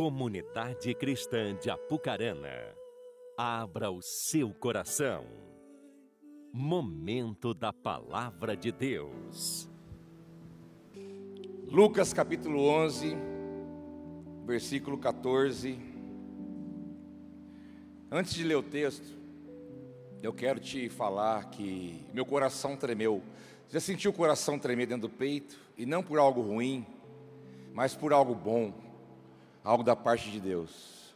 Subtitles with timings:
[0.00, 2.74] Comunidade Cristã de Apucarana,
[3.36, 5.26] abra o seu coração.
[6.50, 9.68] Momento da Palavra de Deus.
[11.66, 13.14] Lucas capítulo 11,
[14.46, 15.78] versículo 14.
[18.10, 19.14] Antes de ler o texto,
[20.22, 23.22] eu quero te falar que meu coração tremeu.
[23.68, 25.60] Já sentiu o coração tremer dentro do peito?
[25.76, 26.86] E não por algo ruim,
[27.74, 28.88] mas por algo bom,
[29.64, 31.14] algo da parte de Deus.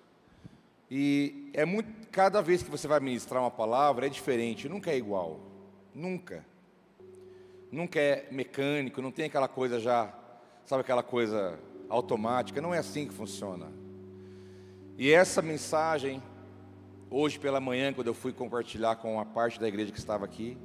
[0.91, 4.97] E é muito, cada vez que você vai ministrar uma palavra é diferente, nunca é
[4.97, 5.41] igual,
[5.95, 6.45] nunca.
[7.73, 10.15] Nunca é mecânico, não tem aquela coisa já,
[10.65, 11.59] sabe aquela coisa
[11.89, 13.73] automática, não é assim que funciona.
[14.97, 16.23] E essa mensagem,
[17.11, 20.57] hoje pela manhã, quando eu fui compartilhar com a parte da igreja que estava aqui,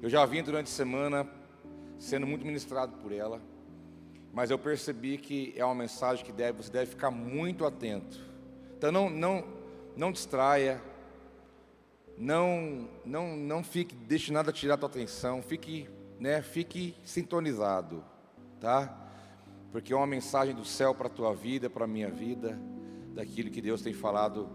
[0.00, 1.28] eu já vim durante a semana
[1.98, 3.40] sendo muito ministrado por ela,
[4.32, 8.18] mas eu percebi que é uma mensagem que deve, você deve ficar muito atento.
[8.76, 9.44] Então não, não,
[9.96, 10.82] não distraia,
[12.16, 18.04] não, não, não fique, deixe nada tirar a tua atenção, fique, né, fique sintonizado,
[18.60, 19.04] tá?
[19.72, 22.58] Porque é uma mensagem do céu para a tua vida, para a minha vida,
[23.14, 24.48] daquilo que Deus tem falado,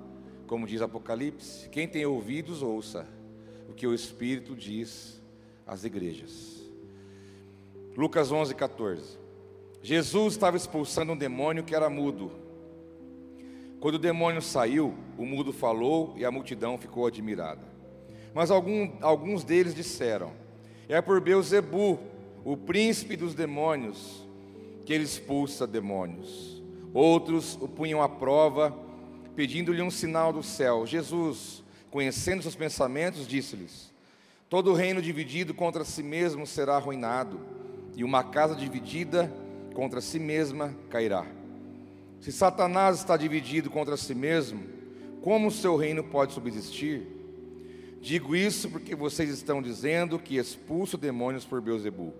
[0.47, 1.69] como diz Apocalipse.
[1.69, 3.07] Quem tem ouvidos, ouça
[3.69, 5.21] o que o Espírito diz
[5.65, 6.61] às igrejas.
[7.95, 9.17] Lucas 11, 14.
[9.83, 12.31] Jesus estava expulsando um demônio que era mudo.
[13.79, 17.61] Quando o demônio saiu, o mudo falou e a multidão ficou admirada.
[18.33, 20.33] Mas algum, alguns deles disseram:
[20.87, 21.99] É por Beuzebu,
[22.45, 24.23] o príncipe dos demônios,
[24.85, 26.61] que ele expulsa demônios.
[26.93, 28.77] Outros o punham à prova,
[29.35, 30.85] pedindo-lhe um sinal do céu.
[30.85, 33.91] Jesus, conhecendo seus pensamentos, disse-lhes:
[34.47, 37.39] Todo reino dividido contra si mesmo será arruinado,
[37.95, 39.31] e uma casa dividida
[39.81, 41.25] contra si mesma cairá.
[42.19, 44.63] Se Satanás está dividido contra si mesmo,
[45.23, 47.07] como o seu reino pode subsistir?
[47.99, 52.13] Digo isso porque vocês estão dizendo que expulso demônios por Beuzebu.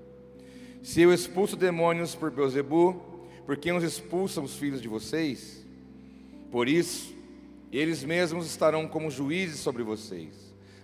[0.81, 3.00] Se eu expulso demônios por Beuzebu,
[3.46, 5.64] por que os expulsam os filhos de vocês?
[6.50, 7.14] Por isso,
[7.72, 10.34] eles mesmos estarão como juízes sobre vocês.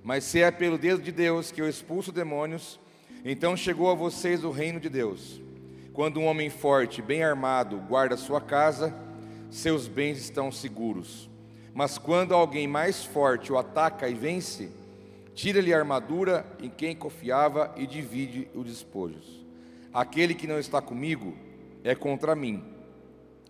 [0.04, 2.80] Mas se é pelo dedo de Deus que eu expulso demônios,
[3.26, 5.42] então chegou a vocês o reino de Deus.
[5.98, 8.96] Quando um homem forte, bem armado, guarda sua casa,
[9.50, 11.28] seus bens estão seguros.
[11.74, 14.70] Mas quando alguém mais forte o ataca e vence,
[15.34, 19.44] tira-lhe a armadura em quem confiava e divide os despojos.
[19.92, 21.36] Aquele que não está comigo
[21.84, 22.64] é contra mim,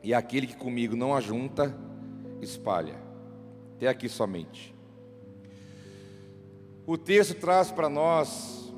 [0.01, 1.77] e aquele que comigo não ajunta,
[2.41, 2.95] espalha.
[3.75, 4.73] Até aqui somente.
[6.85, 8.73] O texto traz para nós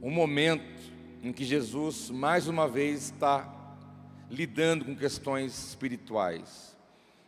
[0.00, 0.70] um momento
[1.22, 3.60] em que Jesus, mais uma vez, está
[4.30, 6.76] lidando com questões espirituais.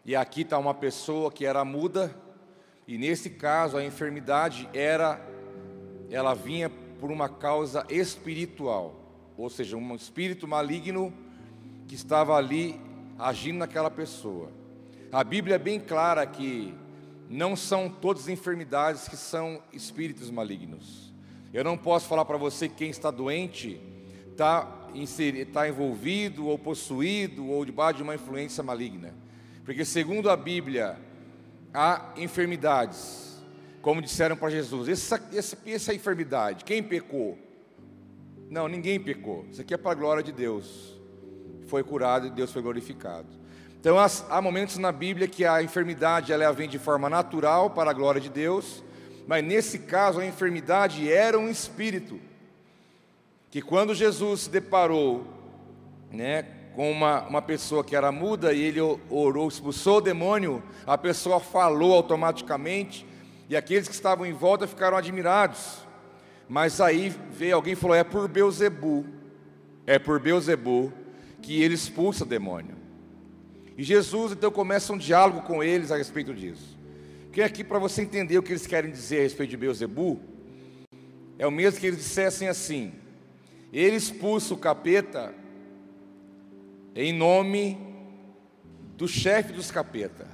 [0.04, 2.14] E aqui está uma pessoa que era muda,
[2.88, 5.20] e nesse caso a enfermidade era,
[6.10, 8.94] ela vinha por uma causa espiritual,
[9.36, 11.12] ou seja, um espírito maligno
[11.86, 12.80] que estava ali
[13.18, 14.50] agindo naquela pessoa.
[15.10, 16.74] A Bíblia é bem clara que
[17.28, 21.11] não são todas as enfermidades que são espíritos malignos.
[21.52, 23.80] Eu não posso falar para você que quem está doente
[24.30, 24.88] está
[25.52, 29.14] tá envolvido ou possuído ou debaixo de uma influência maligna.
[29.64, 30.98] Porque, segundo a Bíblia,
[31.72, 33.42] há enfermidades,
[33.80, 37.38] como disseram para Jesus: essa, essa, essa enfermidade, quem pecou?
[38.48, 39.46] Não, ninguém pecou.
[39.50, 40.98] Isso aqui é para a glória de Deus.
[41.66, 43.28] Foi curado e Deus foi glorificado.
[43.80, 47.94] Então há momentos na Bíblia que a enfermidade ela vem de forma natural para a
[47.94, 48.82] glória de Deus,
[49.26, 52.20] mas nesse caso a enfermidade era um espírito.
[53.50, 55.26] Que quando Jesus se deparou
[56.10, 56.44] né,
[56.74, 61.38] com uma, uma pessoa que era muda e ele orou, expulsou o demônio, a pessoa
[61.38, 63.06] falou automaticamente
[63.48, 65.78] e aqueles que estavam em volta ficaram admirados.
[66.48, 69.06] Mas aí veio alguém e falou: é por Beuzebu,
[69.86, 70.92] é por Beuzebu
[71.40, 72.76] que ele expulsa o demônio.
[73.76, 76.71] E Jesus então começa um diálogo com eles a respeito disso.
[77.32, 80.20] Que aqui para você entender o que eles querem dizer a respeito de Beuzebu,
[81.38, 82.92] é o mesmo que eles dissessem assim:
[83.72, 85.34] Ele expulsa o capeta
[86.94, 87.78] em nome
[88.98, 90.28] do chefe dos capeta.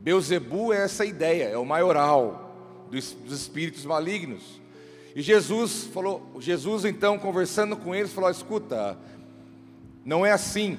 [0.00, 4.60] Beuzebu é essa ideia, é o maioral dos, dos espíritos malignos.
[5.14, 8.98] E Jesus falou, Jesus então conversando com eles falou: escuta,
[10.04, 10.78] não é assim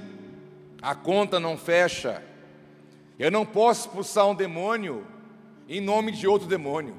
[0.81, 2.23] a conta não fecha.
[3.19, 5.05] Eu não posso expulsar um demônio
[5.67, 6.95] em nome de outro demônio,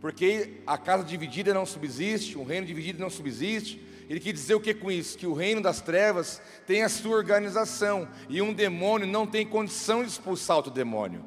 [0.00, 3.80] porque a casa dividida não subsiste, um reino dividido não subsiste.
[4.08, 5.16] Ele quis dizer o que com isso?
[5.16, 10.02] Que o reino das trevas tem a sua organização e um demônio não tem condição
[10.02, 11.24] de expulsar outro demônio.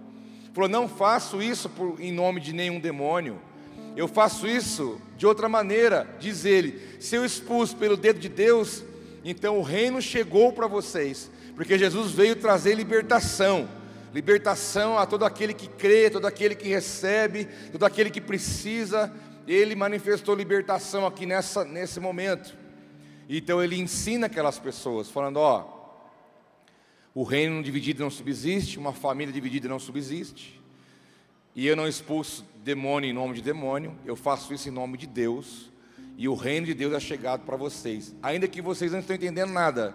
[0.54, 3.40] Falou: não faço isso por, em nome de nenhum demônio.
[3.96, 6.80] Eu faço isso de outra maneira, diz ele.
[7.00, 8.84] Se eu expulso pelo dedo de Deus,
[9.26, 13.68] então o reino chegou para vocês, porque Jesus veio trazer libertação.
[14.14, 19.14] Libertação a todo aquele que crê, todo aquele que recebe, todo aquele que precisa.
[19.48, 22.56] Ele manifestou libertação aqui nessa, nesse momento.
[23.30, 25.78] Então ele ensina aquelas pessoas, falando: ó,
[27.14, 30.62] o reino dividido não subsiste, uma família dividida não subsiste.
[31.56, 35.08] E eu não expulso demônio em nome de demônio, eu faço isso em nome de
[35.08, 35.72] Deus.
[36.16, 38.16] E o reino de Deus é chegado para vocês.
[38.22, 39.94] Ainda que vocês não estão entendendo nada,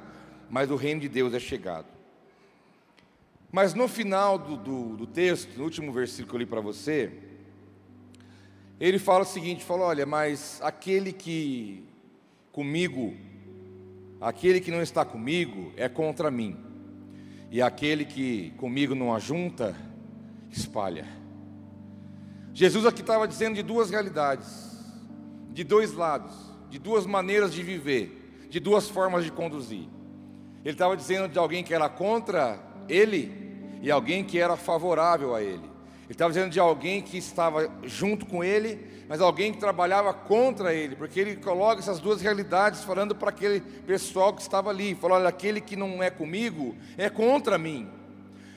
[0.50, 1.86] mas o reino de Deus é chegado.
[3.52, 7.12] Mas no final do, do, do texto, no último versículo que eu li para você,
[8.81, 11.84] ele fala o seguinte: fala, olha, mas aquele que
[12.50, 13.14] comigo,
[14.19, 16.56] aquele que não está comigo é contra mim,
[17.50, 19.76] e aquele que comigo não ajunta,
[20.50, 21.06] espalha.
[22.55, 24.78] Jesus aqui estava dizendo de duas realidades,
[25.50, 26.34] de dois lados,
[26.70, 29.87] de duas maneiras de viver, de duas formas de conduzir.
[30.64, 32.58] Ele estava dizendo de alguém que era contra
[32.88, 33.41] ele
[33.82, 35.70] e alguém que era favorável a ele.
[36.05, 40.73] Ele estava dizendo de alguém que estava junto com ele, mas alguém que trabalhava contra
[40.73, 45.17] ele, porque ele coloca essas duas realidades falando para aquele pessoal que estava ali, falou:
[45.19, 47.88] olha, aquele que não é comigo é contra mim,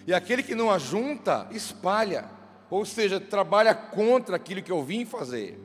[0.06, 2.26] e aquele que não ajunta, espalha,
[2.70, 5.60] ou seja, trabalha contra aquilo que eu vim fazer.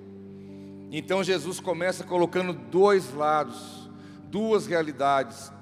[0.91, 3.91] Então Jesus começa colocando dois lados,
[4.25, 5.53] duas realidades,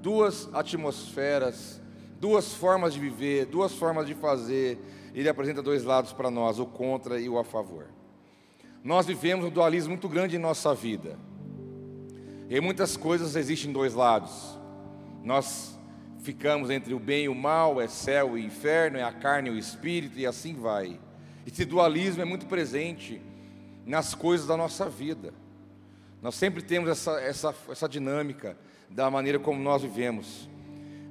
[0.00, 1.80] duas atmosferas,
[2.24, 4.78] duas formas de viver, duas formas de fazer.
[5.14, 7.84] Ele apresenta dois lados para nós, o contra e o a favor.
[8.82, 11.18] Nós vivemos um dualismo muito grande em nossa vida.
[12.48, 14.58] Em muitas coisas existem dois lados.
[15.22, 15.78] Nós
[16.20, 19.52] ficamos entre o bem e o mal, é céu e inferno, é a carne e
[19.52, 20.98] o espírito, e assim vai.
[21.46, 23.20] Esse dualismo é muito presente
[23.84, 25.34] nas coisas da nossa vida.
[26.22, 28.56] Nós sempre temos essa, essa, essa dinâmica
[28.88, 30.48] da maneira como nós vivemos.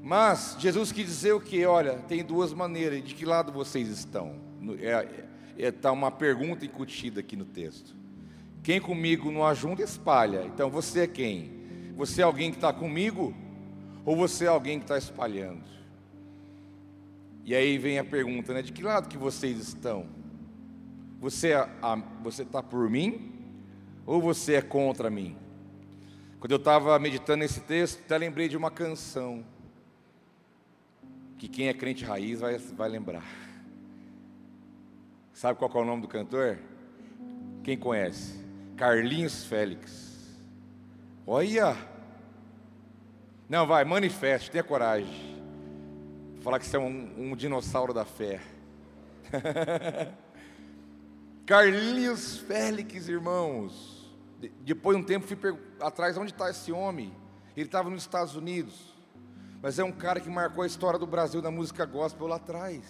[0.05, 1.65] Mas Jesus quis dizer o que?
[1.65, 4.35] Olha, tem duas maneiras, de que lado vocês estão?
[4.81, 5.07] É,
[5.55, 7.95] está é, tá uma pergunta incutida aqui no texto.
[8.61, 10.43] Quem comigo não ajunta, espalha.
[10.43, 11.93] Então você é quem?
[11.95, 13.33] Você é alguém que está comigo?
[14.05, 15.63] Ou você é alguém que está espalhando?
[17.45, 18.61] E aí vem a pergunta, né?
[18.61, 20.05] De que lado que vocês estão?
[21.21, 21.65] Você é
[22.21, 23.31] você está por mim?
[24.05, 25.37] Ou você é contra mim?
[26.41, 29.45] Quando eu estava meditando nesse texto, até lembrei de uma canção
[31.37, 33.25] que quem é crente raiz vai, vai lembrar.
[35.33, 36.59] Sabe qual é o nome do cantor?
[37.63, 38.43] Quem conhece?
[38.77, 40.13] Carlinhos Félix.
[41.25, 41.75] Olha!
[43.49, 45.33] Não, vai, manifeste, tenha coragem.
[46.41, 48.41] Falar que você é um, um dinossauro da fé.
[51.45, 54.11] Carlinhos Félix, irmãos.
[54.39, 55.37] De, depois de um tempo fui
[55.79, 57.13] atrás, onde está esse homem?
[57.55, 58.92] Ele estava nos Estados Unidos.
[59.63, 62.83] Mas é um cara que marcou a história do Brasil da música gospel lá atrás.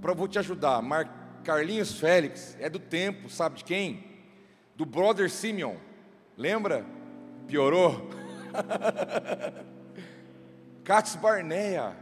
[0.00, 4.04] Para vou te ajudar, Mar Carlinhos Félix é do tempo, sabe de quem?
[4.74, 5.76] Do brother Simeon.
[6.36, 6.84] Lembra?
[7.46, 8.10] Piorou.
[10.82, 11.96] Cates Barnea.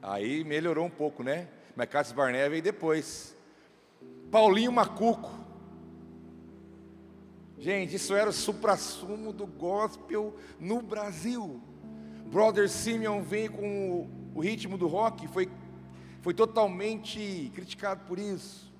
[0.00, 1.48] Aí melhorou um pouco, né?
[1.74, 3.36] Mas Cates Barnea veio depois.
[4.30, 5.32] Paulinho Macuco.
[7.58, 11.60] Gente, isso era o suprassumo do gospel no Brasil.
[12.32, 15.50] Brother Simeon veio com o, ritmo do rock, foi
[16.22, 18.72] foi totalmente criticado por isso.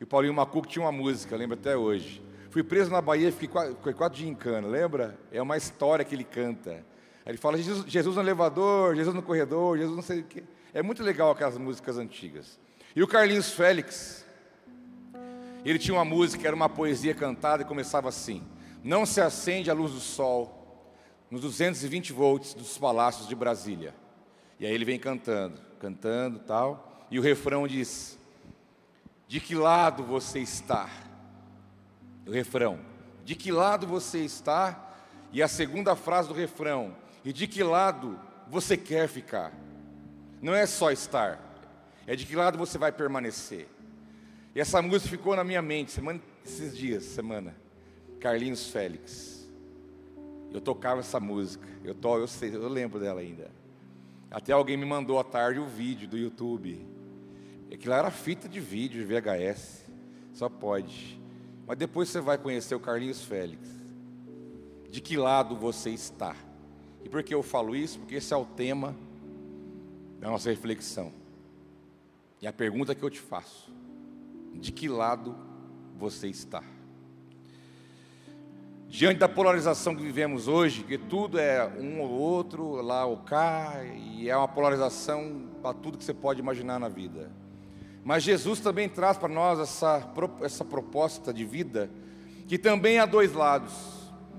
[0.00, 2.20] E o Paulinho Macuco tinha uma música, lembra até hoje.
[2.50, 5.16] Fui preso na Bahia, fiquei quatro, fiquei quatro dias em cana, lembra?
[5.30, 6.84] É uma história que ele canta.
[7.24, 10.42] Ele fala Jesus, Jesus no elevador, Jesus no corredor, Jesus não sei o quê.
[10.74, 12.58] É muito legal aquelas músicas antigas.
[12.96, 14.26] E o Carlinhos Félix,
[15.64, 18.42] ele tinha uma música, era uma poesia cantada e começava assim:
[18.82, 20.59] Não se acende a luz do sol
[21.30, 23.94] nos 220 volts dos palácios de Brasília.
[24.58, 28.16] E aí ele vem cantando cantando tal, e o refrão diz:
[29.26, 30.88] De que lado você está?
[32.26, 32.78] O refrão:
[33.24, 34.88] De que lado você está?
[35.32, 36.94] E a segunda frase do refrão:
[37.24, 39.52] E de que lado você quer ficar?
[40.40, 41.40] Não é só estar,
[42.06, 43.66] é de que lado você vai permanecer.
[44.54, 47.54] E essa música ficou na minha mente semana, esses dias, semana.
[48.20, 49.29] Carlinhos Félix.
[50.52, 53.50] Eu tocava essa música, eu, to, eu, sei, eu lembro dela ainda.
[54.30, 56.86] Até alguém me mandou à tarde o vídeo do YouTube.
[57.72, 59.86] Aquilo era fita de vídeo, de VHS.
[60.32, 61.20] Só pode.
[61.66, 63.68] Mas depois você vai conhecer o Carlinhos Félix.
[64.88, 66.34] de que lado você está.
[67.04, 67.98] E por que eu falo isso?
[68.00, 68.94] Porque esse é o tema
[70.18, 71.12] da nossa reflexão.
[72.40, 73.72] E a pergunta que eu te faço:
[74.54, 75.36] de que lado
[75.96, 76.62] você está?
[78.90, 83.84] Diante da polarização que vivemos hoje, que tudo é um ou outro, lá ou cá,
[83.84, 87.30] e é uma polarização para tudo que você pode imaginar na vida.
[88.02, 91.88] Mas Jesus também traz para nós essa, essa proposta de vida,
[92.48, 93.72] que também há dois lados,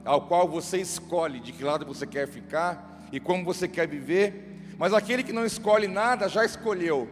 [0.03, 4.60] ao qual você escolhe de que lado você quer ficar e como você quer viver,
[4.77, 7.08] mas aquele que não escolhe nada já escolheu,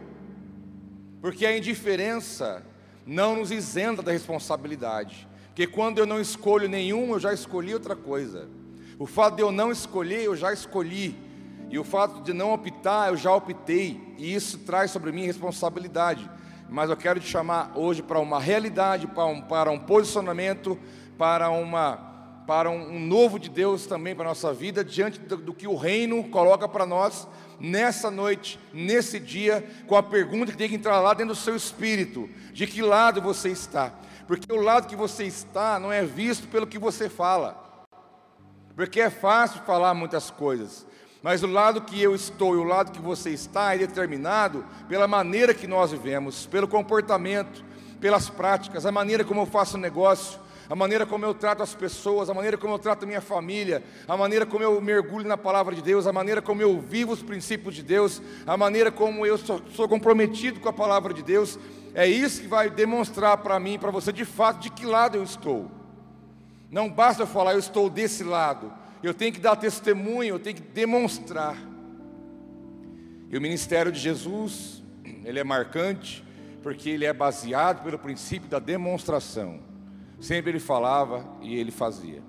[1.22, 2.62] porque a indiferença
[3.06, 5.29] não nos isenta da responsabilidade.
[5.50, 8.48] Porque quando eu não escolho nenhum, eu já escolhi outra coisa.
[8.98, 11.16] O fato de eu não escolher, eu já escolhi.
[11.68, 14.14] E o fato de não optar, eu já optei.
[14.16, 16.28] E isso traz sobre mim responsabilidade.
[16.68, 20.78] Mas eu quero te chamar hoje para uma realidade, para um, para um posicionamento,
[21.18, 21.96] para, uma,
[22.46, 25.74] para um, novo de Deus também para a nossa vida, diante do, do que o
[25.74, 27.26] reino coloca para nós
[27.58, 31.56] nessa noite, nesse dia, com a pergunta que tem que entrar lá dentro do seu
[31.56, 33.92] espírito: de que lado você está?
[34.30, 37.84] Porque o lado que você está não é visto pelo que você fala.
[38.76, 40.86] Porque é fácil falar muitas coisas,
[41.20, 45.08] mas o lado que eu estou e o lado que você está é determinado pela
[45.08, 47.64] maneira que nós vivemos, pelo comportamento,
[48.00, 52.30] pelas práticas, a maneira como eu faço negócio, a maneira como eu trato as pessoas,
[52.30, 55.74] a maneira como eu trato a minha família, a maneira como eu mergulho na palavra
[55.74, 59.36] de Deus, a maneira como eu vivo os princípios de Deus, a maneira como eu
[59.36, 61.58] sou, sou comprometido com a palavra de Deus,
[61.94, 65.22] é isso que vai demonstrar para mim, para você, de fato, de que lado eu
[65.22, 65.70] estou.
[66.70, 68.72] Não basta eu falar, eu estou desse lado.
[69.02, 71.56] Eu tenho que dar testemunho, eu tenho que demonstrar.
[73.28, 74.82] E o ministério de Jesus,
[75.24, 76.24] ele é marcante,
[76.62, 79.60] porque ele é baseado pelo princípio da demonstração.
[80.20, 82.22] Sempre ele falava e ele fazia.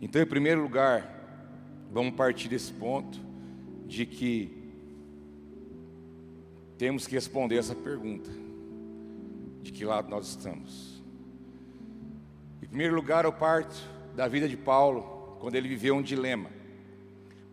[0.00, 1.10] Então, em primeiro lugar,
[1.90, 3.18] vamos partir desse ponto
[3.86, 4.55] de que
[6.78, 8.30] temos que responder essa pergunta:
[9.62, 11.02] de que lado nós estamos?
[12.62, 13.76] Em primeiro lugar, eu parto
[14.14, 16.50] da vida de Paulo, quando ele viveu um dilema.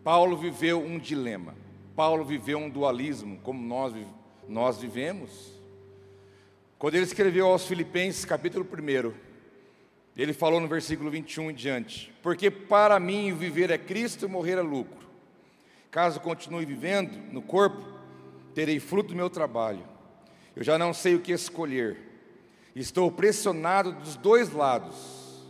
[0.02, 1.54] Paulo viveu um dilema.
[1.96, 3.94] Paulo viveu um dualismo, como nós,
[4.48, 5.52] nós vivemos.
[6.78, 9.12] Quando ele escreveu aos Filipenses, capítulo 1,
[10.16, 14.58] ele falou no versículo 21 em diante: Porque para mim viver é Cristo e morrer
[14.58, 15.08] é lucro.
[15.90, 17.93] Caso continue vivendo no corpo,
[18.54, 19.84] terei fruto do meu trabalho.
[20.54, 21.98] Eu já não sei o que escolher.
[22.74, 25.42] Estou pressionado dos dois lados.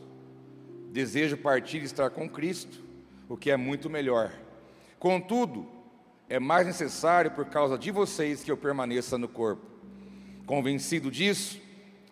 [0.90, 2.82] Desejo partir e estar com Cristo,
[3.28, 4.32] o que é muito melhor.
[4.98, 5.66] Contudo,
[6.28, 9.66] é mais necessário por causa de vocês que eu permaneça no corpo.
[10.46, 11.60] Convencido disso,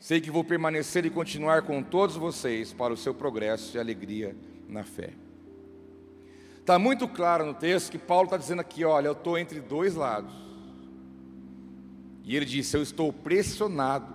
[0.01, 4.37] sei que vou permanecer e continuar com todos vocês para o seu progresso e alegria
[4.69, 5.11] na fé.
[6.59, 9.95] Está muito claro no texto que Paulo está dizendo aqui: olha, eu estou entre dois
[9.95, 10.52] lados.
[12.25, 14.15] E ele disse: Eu estou pressionado.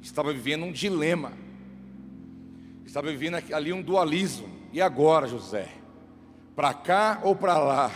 [0.00, 1.32] Estava vivendo um dilema.
[2.84, 4.48] Estava vivendo ali um dualismo.
[4.72, 5.68] E agora, José?
[6.54, 7.90] Para cá ou para lá?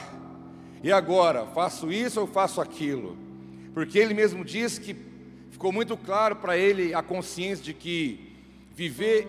[0.83, 1.47] E agora?
[1.47, 3.17] Faço isso ou faço aquilo?
[3.75, 4.97] Porque ele mesmo diz que
[5.51, 8.37] ficou muito claro para ele a consciência de que
[8.75, 9.27] viver,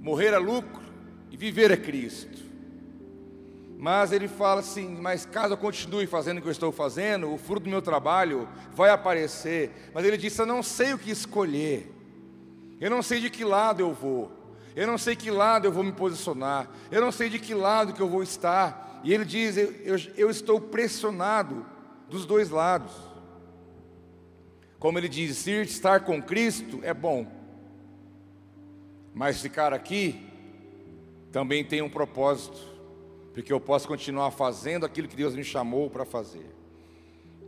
[0.00, 0.82] morrer é lucro
[1.30, 2.42] e viver é Cristo.
[3.78, 7.38] Mas ele fala assim: Mas caso eu continue fazendo o que eu estou fazendo, o
[7.38, 9.70] fruto do meu trabalho vai aparecer.
[9.92, 11.92] Mas ele disse: Eu não sei o que escolher,
[12.80, 14.30] eu não sei de que lado eu vou,
[14.74, 17.92] eu não sei que lado eu vou me posicionar, eu não sei de que lado
[17.92, 19.00] que eu vou estar.
[19.02, 21.66] E ele diz: Eu, eu, eu estou pressionado
[22.08, 22.92] dos dois lados.
[24.78, 27.26] Como ele diz: estar com Cristo é bom,
[29.12, 30.30] mas ficar aqui
[31.32, 32.73] também tem um propósito
[33.34, 36.46] porque eu posso continuar fazendo aquilo que Deus me chamou para fazer.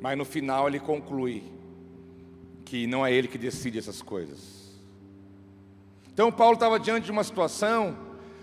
[0.00, 1.44] Mas no final ele conclui
[2.64, 4.76] que não é ele que decide essas coisas.
[6.12, 7.96] Então Paulo estava diante de uma situação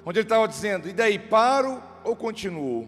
[0.06, 2.88] onde ele estava dizendo: e daí, paro ou continuo?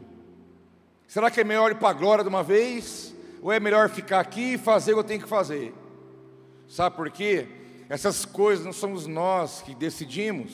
[1.06, 3.14] Será que é melhor ir para a glória de uma vez?
[3.42, 5.74] Ou é melhor ficar aqui e fazer o que eu tenho que fazer?
[6.68, 7.48] Sabe por quê?
[7.90, 10.52] Essas coisas não somos nós que decidimos,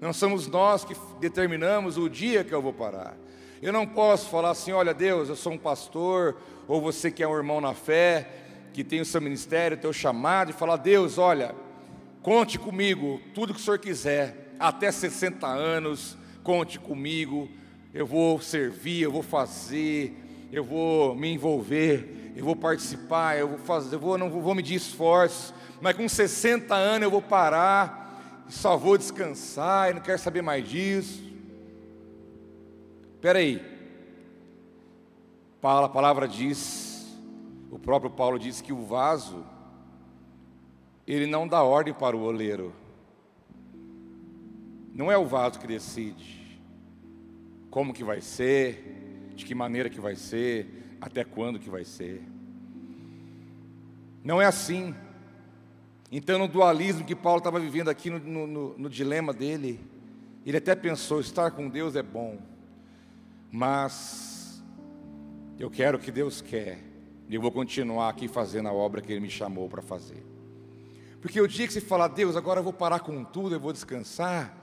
[0.00, 3.16] não somos nós que determinamos o dia que eu vou parar.
[3.60, 6.36] Eu não posso falar assim, olha Deus, eu sou um pastor,
[6.68, 8.28] ou você que é um irmão na fé,
[8.72, 11.56] que tem o seu ministério, o teu chamado, e falar, Deus, olha,
[12.22, 17.48] conte comigo, tudo que o Senhor quiser, até 60 anos, conte comigo,
[17.92, 20.16] eu vou servir, eu vou fazer,
[20.52, 24.76] eu vou me envolver, eu vou participar, eu vou fazer, eu vou, não vou medir
[24.76, 30.42] esforços, mas com 60 anos eu vou parar, só vou descansar e não quero saber
[30.42, 31.27] mais disso.
[33.18, 33.60] Espera aí.
[35.60, 37.18] A palavra diz,
[37.68, 39.44] o próprio Paulo diz que o vaso,
[41.04, 42.72] ele não dá ordem para o oleiro.
[44.94, 46.60] Não é o vaso que decide
[47.72, 52.22] como que vai ser, de que maneira que vai ser, até quando que vai ser.
[54.22, 54.94] Não é assim.
[56.12, 59.80] Então, no dualismo que Paulo estava vivendo aqui, no, no, no, dilema dele,
[60.46, 62.38] ele até pensou: estar com Deus é bom,
[63.50, 64.62] mas
[65.58, 66.78] eu quero o que Deus quer,
[67.28, 70.24] e eu vou continuar aqui fazendo a obra que Ele me chamou para fazer.
[71.20, 73.72] Porque o dia que você falar, Deus, agora eu vou parar com tudo, eu vou
[73.72, 74.54] descansar,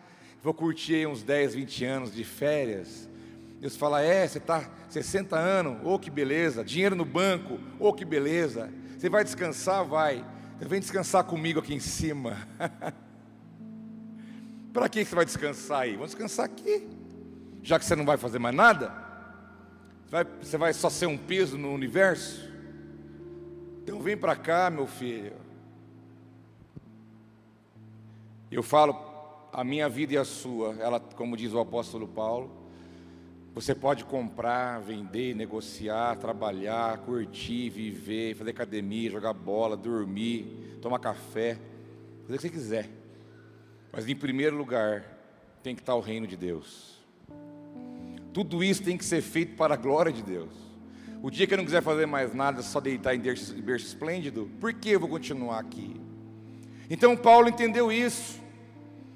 [0.41, 3.09] vou curtir uns 10, 20 anos de férias.
[3.59, 8.05] Deus fala, é, você está 60 anos, oh que beleza, dinheiro no banco, oh que
[8.05, 8.71] beleza.
[8.97, 9.83] Você vai descansar?
[9.85, 10.25] Vai.
[10.55, 12.37] Então vem descansar comigo aqui em cima.
[14.71, 15.93] Para que você vai descansar aí?
[15.93, 16.87] Vamos descansar aqui.
[17.65, 18.93] Já que você não vai fazer mais nada,
[20.39, 22.47] você vai, só ser um peso no universo.
[23.81, 25.33] Então vem para cá, meu filho.
[28.51, 28.95] Eu falo,
[29.51, 32.51] a minha vida e a sua, ela, como diz o apóstolo Paulo,
[33.55, 41.57] você pode comprar, vender, negociar, trabalhar, curtir, viver, fazer academia, jogar bola, dormir, tomar café,
[42.27, 42.89] fazer o que você quiser.
[43.91, 45.03] Mas em primeiro lugar,
[45.63, 46.94] tem que estar o reino de Deus.
[48.35, 50.51] Tudo isso tem que ser feito para a glória de Deus.
[51.23, 54.73] O dia que eu não quiser fazer mais nada, só deitar em berço esplêndido, por
[54.73, 55.95] que eu vou continuar aqui?
[56.89, 58.41] Então Paulo entendeu isso.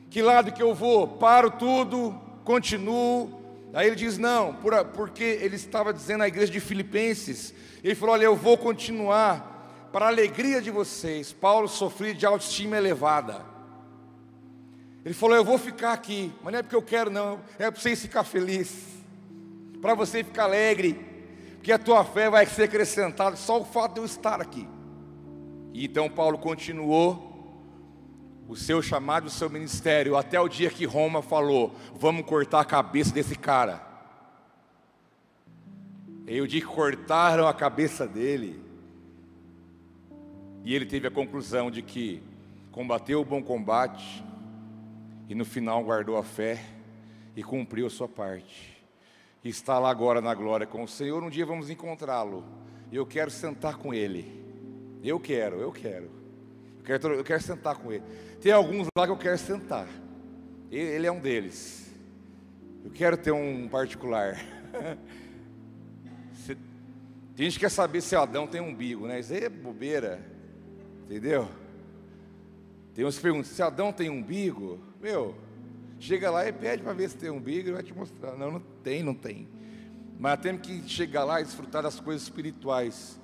[0.10, 1.06] Que lado que eu vou?
[1.06, 3.38] Paro tudo, continuo,
[3.74, 8.16] Aí ele diz: não, por, porque ele estava dizendo à igreja de Filipenses, ele falou:
[8.16, 11.34] olha, eu vou continuar, para a alegria de vocês.
[11.34, 13.46] Paulo sofria de autoestima elevada.
[15.04, 17.80] Ele falou: eu vou ficar aqui, mas não é porque eu quero, não, é para
[17.80, 18.99] vocês ficar felizes,
[19.82, 20.94] para você ficar alegre,
[21.56, 24.68] porque a tua fé vai ser acrescentada só o fato de eu estar aqui.
[25.74, 27.30] E então Paulo continuou
[28.48, 32.66] o seu chamado, o seu ministério, até o dia que Roma falou: vamos cortar a
[32.66, 33.88] cabeça desse cara.
[36.28, 38.62] E o dia que cortaram a cabeça dele,
[40.64, 42.22] e ele teve a conclusão de que
[42.72, 44.24] combateu o bom combate,
[45.28, 46.64] e no final guardou a fé
[47.36, 48.69] e cumpriu a sua parte.
[49.44, 51.24] Está lá agora na glória com o Senhor.
[51.24, 52.44] Um dia vamos encontrá-lo.
[52.92, 54.40] E eu quero sentar com ele.
[55.04, 56.10] Eu quero, eu quero.
[56.78, 58.04] Eu quero, eu quero sentar com ele.
[58.42, 59.88] Tem alguns lá que eu quero sentar.
[60.70, 61.92] Ele é um deles.
[62.84, 64.40] Eu quero ter um particular.
[67.36, 69.22] Tem gente que quer saber se Adão tem umbigo, né?
[69.22, 70.20] Isso aí é bobeira.
[71.06, 71.48] Entendeu?
[72.94, 75.34] Tem uns que perguntam, se Adão tem umbigo, meu,
[76.00, 78.36] chega lá e pede para ver se tem umbigo, ele vai te mostrar.
[78.36, 79.48] Não, não tem, não tem.
[80.18, 83.20] Mas temos que chegar lá e desfrutar das coisas espirituais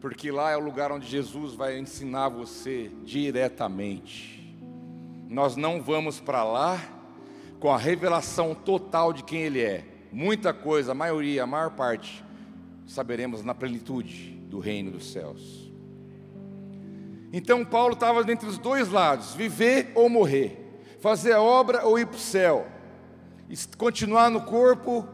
[0.00, 4.56] porque lá é o lugar onde Jesus vai ensinar você diretamente.
[5.28, 6.80] Nós não vamos para lá
[7.60, 9.84] com a revelação total de quem Ele é.
[10.10, 12.24] Muita coisa, a maioria, a maior parte,
[12.86, 15.70] saberemos na plenitude do reino dos céus.
[17.32, 20.59] Então Paulo estava entre os dois lados: viver ou morrer,
[21.00, 22.66] fazer a obra ou ir para o céu,
[23.76, 25.06] continuar no corpo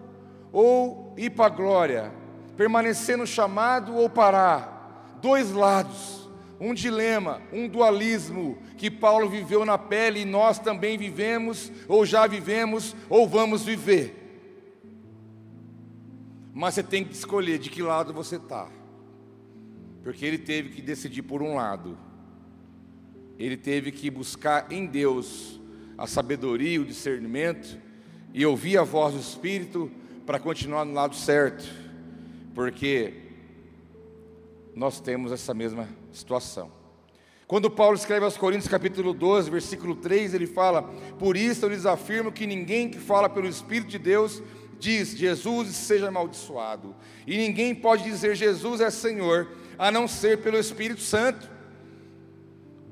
[0.52, 2.12] ou ir para a glória,
[2.56, 5.18] permanecer no chamado ou parar.
[5.22, 6.28] Dois lados,
[6.60, 12.26] um dilema, um dualismo que Paulo viveu na pele e nós também vivemos, ou já
[12.26, 14.22] vivemos, ou vamos viver.
[16.52, 18.68] Mas você tem que escolher de que lado você está,
[20.02, 21.98] porque ele teve que decidir por um lado,
[23.38, 25.60] ele teve que buscar em Deus
[25.96, 27.78] a sabedoria, o discernimento
[28.32, 29.90] e ouvir a voz do Espírito
[30.26, 31.64] para continuar no lado certo,
[32.54, 33.14] porque
[34.74, 36.70] nós temos essa mesma situação.
[37.46, 40.82] Quando Paulo escreve aos Coríntios capítulo 12, versículo 3, ele fala:
[41.18, 44.42] Por isso eu lhes afirmo que ninguém que fala pelo Espírito de Deus
[44.78, 46.94] diz Jesus seja amaldiçoado.
[47.26, 51.55] E ninguém pode dizer Jesus é Senhor, a não ser pelo Espírito Santo.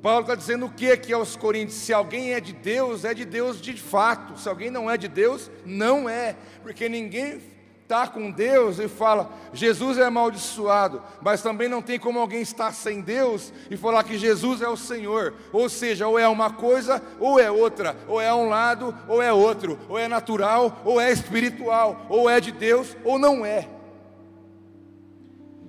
[0.05, 1.79] Paulo está dizendo o que aqui aos Coríntios?
[1.79, 4.39] Se alguém é de Deus, é de Deus de fato.
[4.39, 6.37] Se alguém não é de Deus, não é.
[6.63, 7.41] Porque ninguém
[7.83, 12.75] está com Deus e fala, Jesus é amaldiçoado, mas também não tem como alguém estar
[12.75, 15.33] sem Deus e falar que Jesus é o Senhor.
[15.51, 19.33] Ou seja, ou é uma coisa ou é outra, ou é um lado ou é
[19.33, 23.74] outro, ou é natural ou é espiritual, ou é de Deus ou não é.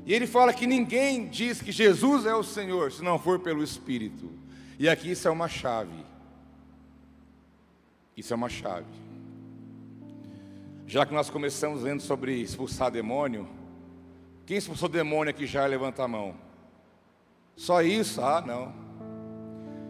[0.05, 3.63] E ele fala que ninguém diz que Jesus é o Senhor se não for pelo
[3.63, 4.29] Espírito.
[4.77, 6.05] E aqui isso é uma chave.
[8.15, 8.85] Isso é uma chave.
[10.85, 13.47] Já que nós começamos lendo sobre expulsar demônio,
[14.45, 16.35] quem expulsou demônio aqui já levanta a mão.
[17.55, 18.21] Só isso?
[18.21, 18.71] Ah, não.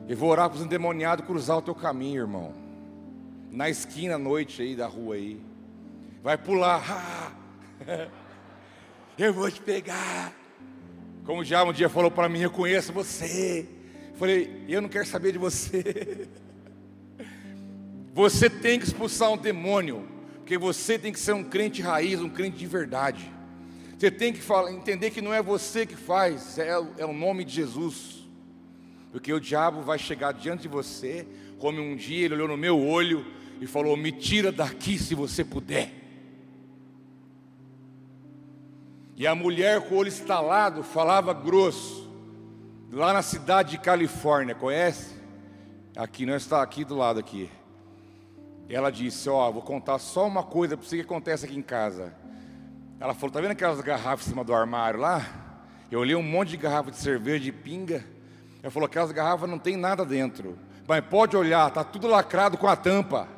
[0.08, 2.54] Eu vou orar para os endemoniados cruzar o teu caminho, irmão.
[3.52, 5.42] Na esquina à noite aí da rua aí.
[6.24, 6.84] Vai pular.
[7.88, 8.25] Ah,
[9.18, 10.34] eu vou te pegar.
[11.24, 13.68] Como já um dia falou para mim, eu conheço você.
[14.18, 16.28] Falei, eu não quero saber de você.
[18.14, 22.30] Você tem que expulsar um demônio, porque você tem que ser um crente raiz, um
[22.30, 23.30] crente de verdade.
[23.98, 27.44] Você tem que falar, entender que não é você que faz, é, é o nome
[27.44, 28.26] de Jesus.
[29.12, 31.28] Porque o diabo vai chegar diante de você,
[31.60, 33.26] como um dia ele olhou no meu olho
[33.60, 36.05] e falou: Me tira daqui se você puder.
[39.18, 42.12] E a mulher com o olho estalado falava grosso,
[42.92, 45.16] lá na cidade de Califórnia, conhece?
[45.96, 47.50] Aqui, não está aqui do lado aqui.
[48.68, 51.62] Ela disse: Ó, oh, vou contar só uma coisa para você que acontece aqui em
[51.62, 52.14] casa.
[53.00, 55.26] Ela falou: Tá vendo aquelas garrafas em cima do armário lá?
[55.90, 58.04] Eu olhei um monte de garrafa de cerveja, de pinga.
[58.62, 60.60] Ela falou: Aquelas garrafas não tem nada dentro.
[60.86, 63.30] Mas pode olhar, tá tudo lacrado com a tampa.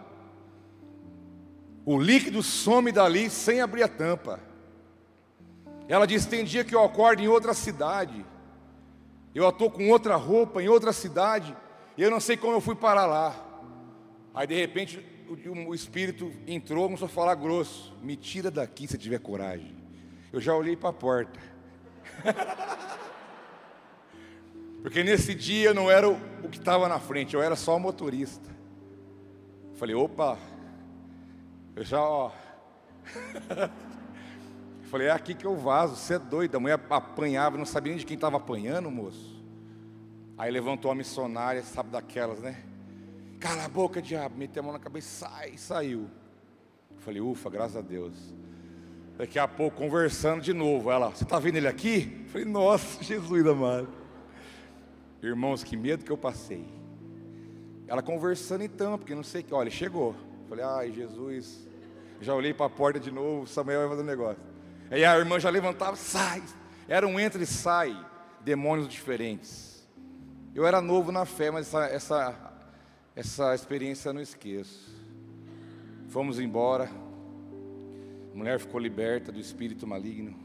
[1.85, 4.39] O líquido some dali sem abrir a tampa.
[5.87, 8.25] Ela disse: Tem dia que eu acordo em outra cidade.
[9.33, 11.55] Eu estou com outra roupa em outra cidade.
[11.97, 13.35] E eu não sei como eu fui parar lá.
[14.33, 18.97] Aí de repente o, o espírito entrou, começou a falar grosso: Me tira daqui se
[18.97, 19.75] tiver coragem.
[20.31, 21.39] Eu já olhei para a porta.
[24.81, 27.79] Porque nesse dia eu não era o que estava na frente, eu era só o
[27.79, 28.49] motorista.
[29.75, 30.37] Falei, opa,
[31.75, 32.31] eu já, ó.
[34.89, 36.55] Falei, é aqui que eu vazo, você é doido.
[36.55, 39.35] A mulher apanhava, não sabia nem de quem estava apanhando, moço.
[40.37, 42.63] Aí levantou a missionária, sabe daquelas, né?
[43.39, 44.37] Cala a boca, diabo.
[44.37, 46.07] Meteu a mão na cabeça, sai, saiu.
[46.99, 48.13] Falei, ufa, graças a Deus.
[49.17, 50.89] Daqui a pouco, conversando de novo.
[50.89, 52.25] Ela, você está vendo ele aqui?
[52.29, 53.89] Falei, nossa, Jesus amado.
[55.21, 56.65] Irmãos, que medo que eu passei.
[57.87, 60.15] Ela conversando então, porque não sei que, olha, chegou.
[60.47, 61.67] Falei, ai, Jesus.
[62.21, 64.56] Já olhei para a porta de novo, Samuel vai fazer um negócio.
[64.89, 66.43] Aí a irmã já levantava, sai.
[66.87, 67.97] Era um entra e sai,
[68.41, 69.87] demônios diferentes.
[70.55, 72.47] Eu era novo na fé, mas essa, essa
[73.17, 74.95] essa experiência eu não esqueço.
[76.07, 76.87] Fomos embora.
[78.31, 80.37] A mulher ficou liberta do espírito maligno.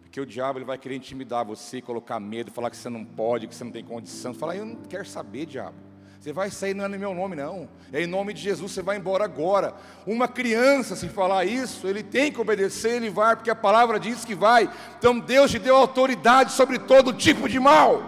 [0.00, 3.48] Porque o diabo ele vai querer intimidar você, colocar medo, falar que você não pode,
[3.48, 4.32] que você não tem condição.
[4.32, 5.74] Falar, eu não quero saber, diabo.
[6.20, 7.66] Você vai sair, não é no meu nome, não.
[7.90, 9.72] É em nome de Jesus, você vai embora agora.
[10.06, 14.22] Uma criança, se falar isso, ele tem que obedecer, ele vai, porque a palavra diz
[14.22, 14.68] que vai.
[14.98, 18.02] Então Deus te deu autoridade sobre todo tipo de mal.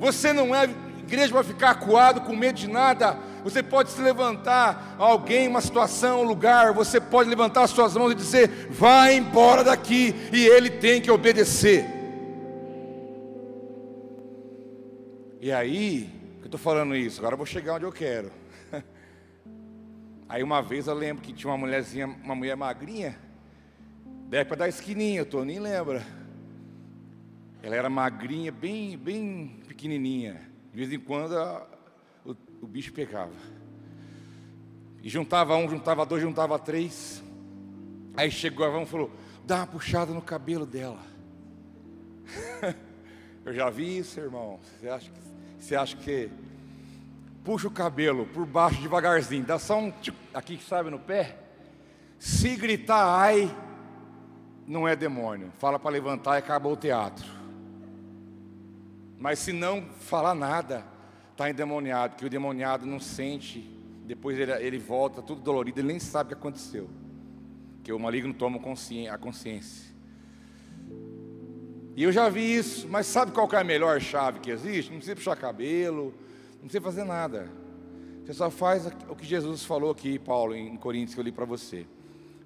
[0.00, 0.66] Você não é
[1.00, 3.18] igreja vai ficar acuado, com medo de nada.
[3.44, 8.12] Você pode se levantar, alguém, uma situação, um lugar, você pode levantar as suas mãos
[8.12, 11.84] e dizer: vai embora daqui, e ele tem que obedecer.
[15.38, 16.17] E aí,
[16.48, 18.32] estou falando isso, agora eu vou chegar onde eu quero.
[20.28, 23.18] Aí uma vez eu lembro que tinha uma mulherzinha, uma mulher magrinha,
[24.28, 26.04] da época da esquininha, o nem lembra.
[27.62, 30.40] Ela era magrinha, bem, bem pequenininha.
[30.72, 31.66] De vez em quando a,
[32.24, 33.32] o, o bicho pegava.
[35.02, 37.22] E juntava um, juntava dois, juntava três.
[38.16, 39.10] Aí chegou a e falou:
[39.44, 41.00] dá uma puxada no cabelo dela.
[43.44, 44.60] Eu já vi isso, irmão.
[44.62, 45.20] Você acha que,
[45.58, 46.30] você acha que
[47.44, 49.92] puxa o cabelo por baixo devagarzinho, dá só um
[50.34, 51.36] aqui, sabe, no pé?
[52.18, 53.54] Se gritar ai,
[54.66, 55.52] não é demônio.
[55.58, 57.26] Fala para levantar e acabou o teatro.
[59.18, 60.84] Mas se não falar nada,
[61.32, 63.60] está endemoniado, que o demoniado não sente,
[64.04, 66.88] depois ele, ele volta tudo dolorido, ele nem sabe o que aconteceu.
[67.82, 69.87] Que o maligno toma a consciência.
[71.98, 74.88] E eu já vi isso, mas sabe qual é a melhor chave que existe?
[74.88, 76.14] Não precisa puxar cabelo,
[76.52, 77.50] não precisa fazer nada.
[78.24, 81.44] Você só faz o que Jesus falou aqui, Paulo, em Coríntios, que eu li para
[81.44, 81.88] você.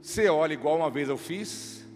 [0.01, 1.87] Você olha igual uma vez eu fiz,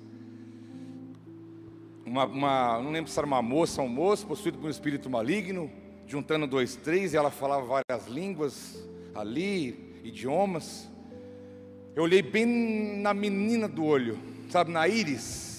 [2.04, 5.08] uma, uma, não lembro se era uma moça ou um moço, possuído por um espírito
[5.08, 5.70] maligno,
[6.06, 10.90] juntando dois, três, e ela falava várias línguas ali, idiomas.
[11.94, 14.18] Eu olhei bem na menina do olho,
[14.50, 15.55] sabe, na íris.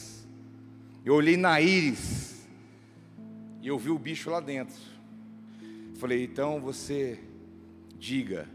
[1.08, 2.48] Eu olhei na íris
[3.62, 4.80] e eu vi o bicho lá dentro.
[6.00, 7.20] Falei, então você
[7.98, 8.48] diga,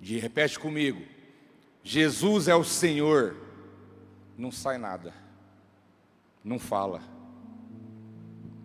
[0.00, 1.02] de, repete comigo:
[1.82, 3.36] Jesus é o Senhor.
[4.38, 5.26] Não sai nada
[6.46, 7.02] não fala.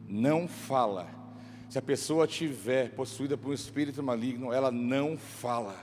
[0.08, 1.10] Não fala.
[1.68, 5.76] Se a pessoa tiver possuída por um espírito maligno, ela não fala.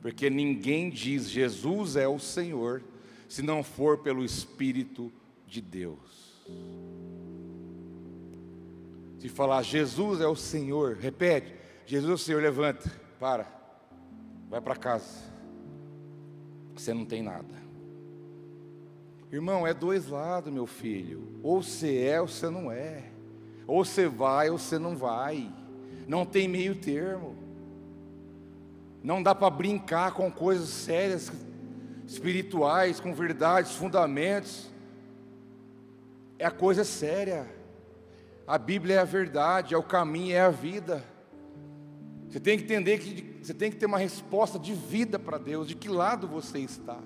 [0.00, 2.82] Porque ninguém diz Jesus é o Senhor,
[3.28, 5.12] se não for pelo Espírito
[5.50, 6.48] de Deus.
[9.18, 11.52] Se falar Jesus é o Senhor, repete,
[11.84, 13.46] Jesus é o Senhor, levanta, para,
[14.48, 15.28] vai para casa.
[16.74, 17.60] Você não tem nada.
[19.30, 21.38] Irmão, é dois lados, meu filho.
[21.42, 23.10] Ou você é ou você não é.
[23.66, 25.52] Ou você vai ou você não vai.
[26.08, 27.36] Não tem meio termo.
[29.02, 31.30] Não dá para brincar com coisas sérias,
[32.06, 34.70] espirituais, com verdades, fundamentos.
[36.40, 37.46] É a coisa séria.
[38.46, 41.04] A Bíblia é a verdade, é o caminho, é a vida.
[42.30, 45.68] Você tem que entender que você tem que ter uma resposta de vida para Deus,
[45.68, 46.98] de que lado você está.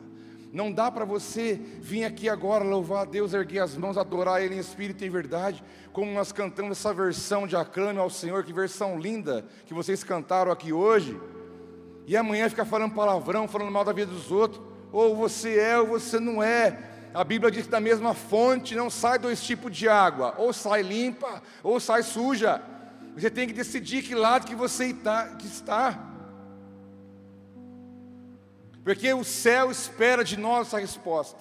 [0.53, 4.55] Não dá para você vir aqui agora louvar a Deus, erguer as mãos, adorar Ele
[4.55, 8.53] em espírito e em verdade, como nós cantamos essa versão de aclame ao Senhor, que
[8.53, 11.20] versão linda que vocês cantaram aqui hoje
[12.07, 15.88] e amanhã fica falando palavrão, falando mal da vida dos outros, ou você é ou
[15.88, 16.93] você não é.
[17.14, 20.83] A Bíblia diz que da mesma fonte não sai dois tipos de água, ou sai
[20.83, 22.61] limpa, ou sai suja.
[23.16, 25.31] Você tem que decidir que lado que você está.
[28.83, 31.38] Porque o céu espera de nós essa resposta.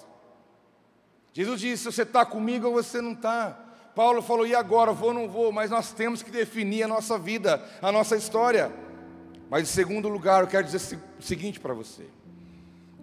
[1.34, 3.60] Jesus disse: você está comigo ou você não está.
[3.96, 4.94] Paulo falou: e agora?
[4.94, 5.52] Vou ou não vou?
[5.52, 8.72] Mas nós temos que definir a nossa vida, a nossa história.
[9.50, 12.08] Mas em segundo lugar, eu quero dizer o seguinte para você: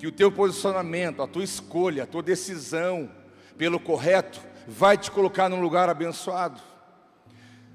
[0.00, 3.08] que o teu posicionamento, a tua escolha, a tua decisão
[3.56, 6.60] pelo correto vai te colocar num lugar abençoado.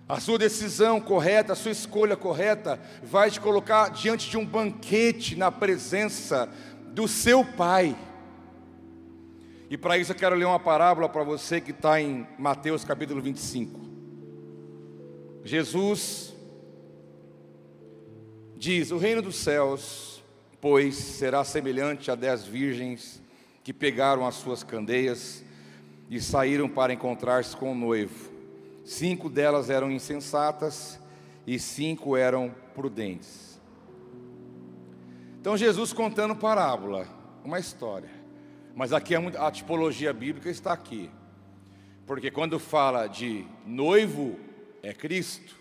[0.09, 5.35] A sua decisão correta, a sua escolha correta vai te colocar diante de um banquete
[5.35, 6.49] na presença
[6.87, 7.95] do seu Pai.
[9.69, 13.21] E para isso eu quero ler uma parábola para você que está em Mateus capítulo
[13.21, 13.79] 25.
[15.43, 16.35] Jesus
[18.57, 20.14] Diz: O reino dos céus,
[20.67, 23.21] pois, será semelhante a dez virgens
[23.63, 25.43] que pegaram as suas candeias
[26.09, 28.31] e saíram para encontrar-se com o noivo.
[28.83, 30.99] Cinco delas eram insensatas
[31.45, 33.61] e cinco eram prudentes.
[35.39, 37.07] Então, Jesus contando parábola,
[37.43, 38.09] uma história.
[38.73, 41.11] Mas aqui a tipologia bíblica está aqui.
[42.07, 44.35] Porque quando fala de noivo,
[44.81, 45.55] é Cristo.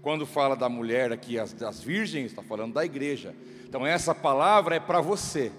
[0.00, 3.34] Quando fala da mulher aqui, as, das virgens, está falando da igreja.
[3.74, 5.50] Então essa palavra é para você.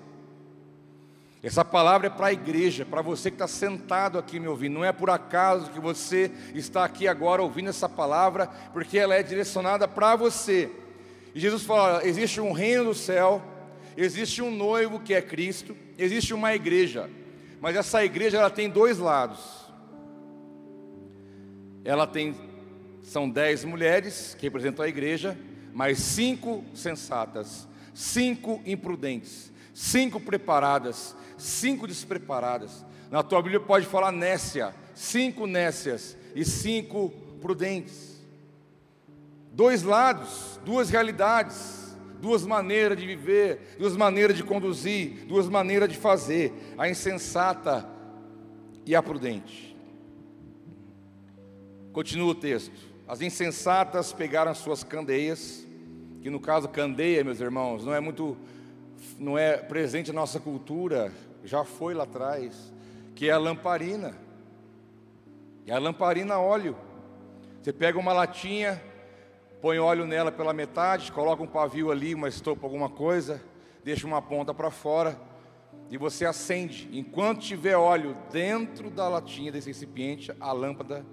[1.43, 4.75] Essa palavra é para a igreja, para você que está sentado aqui me ouvindo.
[4.75, 9.21] Não é por acaso que você está aqui agora ouvindo essa palavra, porque ela é
[9.21, 10.71] direcionada para você.
[11.35, 13.41] E Jesus fala: existe um reino do céu,
[13.97, 17.09] existe um noivo que é Cristo, existe uma igreja,
[17.59, 19.41] mas essa igreja ela tem dois lados.
[21.83, 22.33] Ela tem
[23.03, 25.37] são dez mulheres que representam a igreja,
[25.73, 32.85] mas cinco sensatas, cinco imprudentes, cinco preparadas, cinco despreparadas.
[33.09, 37.09] Na tua Bíblia pode falar nécia, cinco nécias e cinco
[37.41, 38.21] prudentes.
[39.53, 45.95] Dois lados, duas realidades, duas maneiras de viver, duas maneiras de conduzir, duas maneiras de
[45.95, 47.89] fazer: a insensata
[48.85, 49.73] e a prudente.
[51.93, 52.93] Continua o texto.
[53.07, 55.64] As insensatas pegaram as suas candeias,
[56.25, 58.35] que no caso candeia, meus irmãos, não é muito,
[59.19, 62.73] não é presente na nossa cultura, já foi lá atrás,
[63.13, 64.17] que é a lamparina.
[65.67, 66.75] E a lamparina óleo.
[67.61, 68.81] Você pega uma latinha,
[69.61, 73.39] põe óleo nela pela metade, coloca um pavio ali, uma estopa, alguma coisa,
[73.83, 75.15] deixa uma ponta para fora
[75.91, 76.89] e você acende.
[76.91, 81.05] Enquanto tiver óleo dentro da latinha desse recipiente, a lâmpada,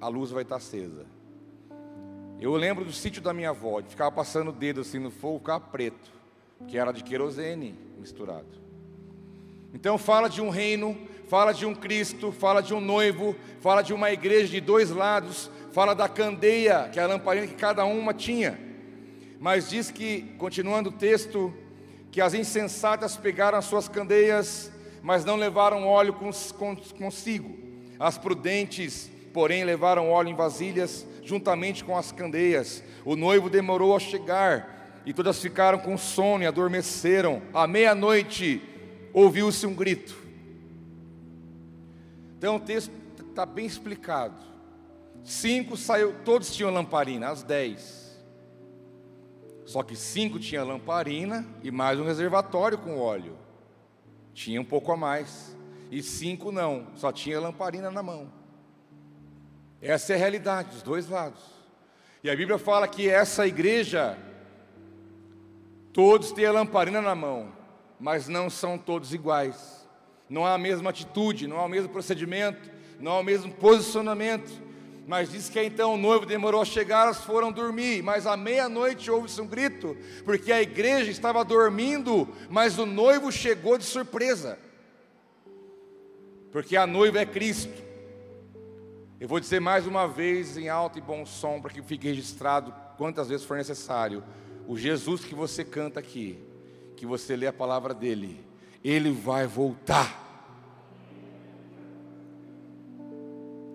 [0.00, 1.06] a luz vai estar acesa.
[2.40, 5.40] Eu lembro do sítio da minha avó, de ficar passando o dedo assim no fogo,
[5.40, 6.10] ficar preto,
[6.66, 8.48] que era de querosene misturado.
[9.74, 10.96] Então fala de um reino,
[11.28, 15.50] fala de um Cristo, fala de um noivo, fala de uma igreja de dois lados,
[15.72, 18.58] fala da candeia, que é a lamparina que cada uma tinha.
[19.38, 21.52] Mas diz que, continuando o texto,
[22.10, 24.72] que as insensatas pegaram as suas candeias,
[25.02, 26.14] mas não levaram óleo
[26.98, 27.54] consigo.
[27.98, 32.82] As prudentes, porém, levaram óleo em vasilhas juntamente com as candeias.
[33.04, 37.40] O noivo demorou a chegar, e todas ficaram com sono e adormeceram.
[37.54, 38.60] À meia-noite
[39.12, 40.14] ouviu-se um grito.
[42.36, 42.92] Então o texto
[43.28, 44.44] está bem explicado.
[45.22, 48.20] Cinco saiu, todos tinham lamparina, as dez.
[49.64, 53.38] Só que cinco tinham lamparina e mais um reservatório com óleo.
[54.34, 55.56] Tinha um pouco a mais.
[55.92, 58.39] E cinco não, só tinha lamparina na mão.
[59.80, 61.42] Essa é a realidade dos dois lados.
[62.22, 64.18] E a Bíblia fala que essa igreja
[65.92, 67.52] Todos têm a lamparina na mão,
[67.98, 69.86] mas não são todos iguais.
[70.28, 74.50] Não há a mesma atitude, não há o mesmo procedimento, não há o mesmo posicionamento.
[75.06, 79.10] Mas diz que então o noivo demorou a chegar, elas foram dormir, mas à meia-noite
[79.10, 84.56] houve-se um grito, porque a igreja estava dormindo, mas o noivo chegou de surpresa.
[86.52, 87.89] Porque a noiva é Cristo.
[89.20, 92.72] Eu vou dizer mais uma vez em alto e bom som, para que fique registrado
[92.96, 94.24] quantas vezes for necessário.
[94.66, 96.42] O Jesus que você canta aqui,
[96.96, 98.42] que você lê a palavra dele,
[98.82, 100.18] ele vai voltar.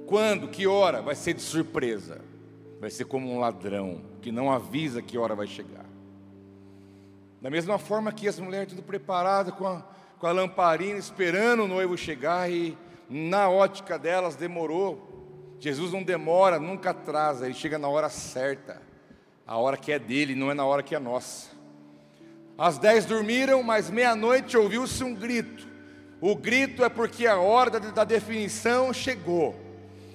[0.07, 0.47] Quando?
[0.47, 1.03] Que hora?
[1.03, 2.21] Vai ser de surpresa.
[2.79, 5.85] Vai ser como um ladrão que não avisa que hora vai chegar.
[7.39, 9.85] Da mesma forma que as mulheres tudo preparadas com a,
[10.17, 12.75] com a lamparina, esperando o noivo chegar e
[13.07, 15.13] na ótica delas demorou
[15.65, 18.79] Jesus não demora, nunca atrasa, ele chega na hora certa.
[19.47, 21.49] A hora que é dele, não é na hora que é nossa.
[22.55, 25.67] Às dez dormiram, mas meia-noite ouviu-se um grito.
[26.21, 29.55] O grito é porque a hora da definição chegou.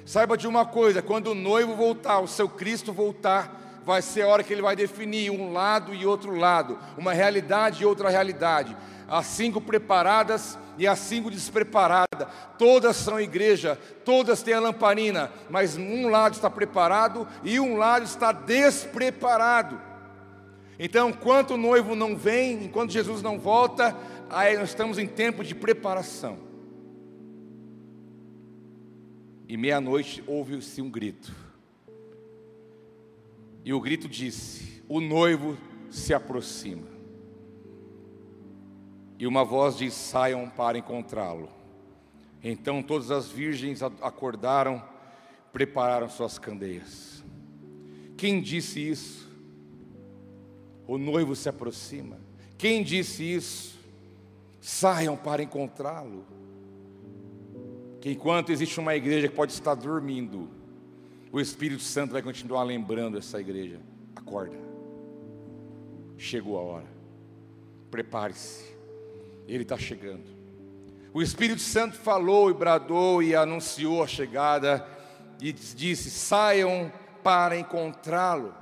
[0.06, 4.28] Saiba de uma coisa: quando o noivo voltar, o seu Cristo voltar, vai ser a
[4.28, 8.76] hora que ele vai definir um lado e outro lado, uma realidade e outra realidade.
[9.08, 12.28] As cinco preparadas e as cinco despreparadas.
[12.56, 18.04] Todas são igreja, todas têm a lamparina, mas um lado está preparado e um lado
[18.04, 19.80] está despreparado.
[20.78, 23.96] Então, enquanto o noivo não vem, enquanto Jesus não volta,
[24.30, 26.38] aí nós estamos em tempo de preparação.
[29.48, 31.49] E meia-noite houve-se um grito.
[33.64, 35.56] E o grito disse: O noivo
[35.90, 36.86] se aproxima.
[39.18, 41.48] E uma voz diz: saiam para encontrá-lo.
[42.42, 44.82] Então todas as virgens acordaram,
[45.52, 47.22] prepararam suas candeias.
[48.16, 49.28] Quem disse isso?
[50.86, 52.18] O noivo se aproxima.
[52.56, 53.78] Quem disse isso?
[54.60, 56.24] Saiam para encontrá-lo.
[58.00, 60.48] Que enquanto existe uma igreja que pode estar dormindo,
[61.32, 63.80] o Espírito Santo vai continuar lembrando essa igreja.
[64.16, 64.56] Acorda.
[66.16, 66.86] Chegou a hora.
[67.90, 68.64] Prepare-se.
[69.46, 70.24] Ele está chegando.
[71.12, 74.86] O Espírito Santo falou e bradou e anunciou a chegada
[75.40, 78.54] e disse: saiam para encontrá-lo.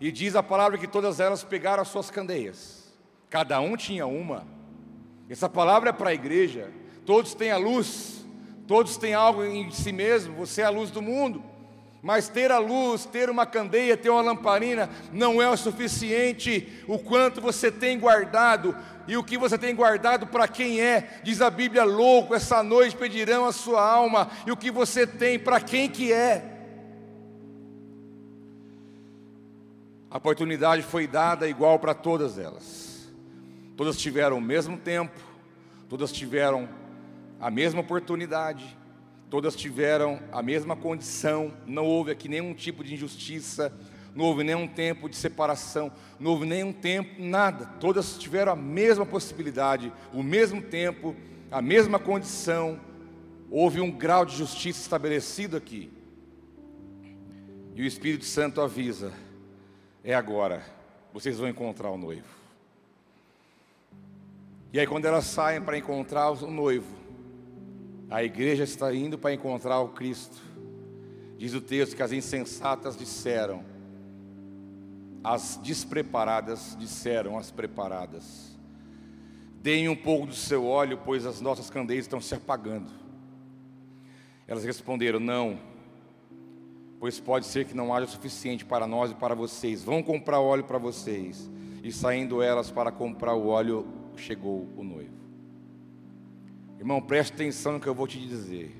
[0.00, 2.94] E diz a palavra que todas elas pegaram as suas candeias,
[3.30, 4.46] cada um tinha uma.
[5.28, 6.70] Essa palavra é para a igreja.
[7.06, 8.26] Todos têm a luz,
[8.66, 10.34] todos têm algo em si mesmo.
[10.36, 11.42] Você é a luz do mundo.
[12.02, 16.84] Mas ter a luz, ter uma candeia, ter uma lamparina, não é o suficiente.
[16.86, 18.76] O quanto você tem guardado,
[19.08, 22.96] e o que você tem guardado para quem é, diz a Bíblia, louco, essa noite
[22.96, 26.52] pedirão a sua alma, e o que você tem para quem que é.
[30.10, 33.12] A oportunidade foi dada igual para todas elas.
[33.76, 35.20] Todas tiveram o mesmo tempo,
[35.88, 36.68] todas tiveram
[37.38, 38.76] a mesma oportunidade,
[39.30, 43.72] todas tiveram a mesma condição, não houve aqui nenhum tipo de injustiça,
[44.14, 47.66] não houve nenhum tempo de separação, não houve nenhum tempo, nada.
[47.78, 51.14] Todas tiveram a mesma possibilidade, o mesmo tempo,
[51.50, 52.80] a mesma condição.
[53.50, 55.90] Houve um grau de justiça estabelecido aqui.
[57.74, 59.12] E o Espírito Santo avisa:
[60.02, 60.64] é agora,
[61.12, 62.36] vocês vão encontrar o noivo.
[64.72, 67.05] E aí, quando elas saem para encontrar o noivo,
[68.08, 70.36] a igreja está indo para encontrar o Cristo.
[71.36, 73.64] Diz o texto que as insensatas disseram:
[75.22, 78.56] as despreparadas disseram às preparadas:
[79.60, 82.90] Deem um pouco do seu óleo, pois as nossas candeias estão se apagando.
[84.46, 85.58] Elas responderam: Não,
[87.00, 89.82] pois pode ser que não haja suficiente para nós e para vocês.
[89.82, 91.50] Vão comprar óleo para vocês.
[91.82, 95.25] E saindo elas para comprar o óleo, chegou o noivo.
[96.78, 98.74] Irmão, preste atenção no que eu vou te dizer.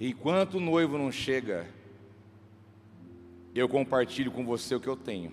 [0.00, 1.66] Enquanto o noivo não chega,
[3.54, 5.32] eu compartilho com você o que eu tenho,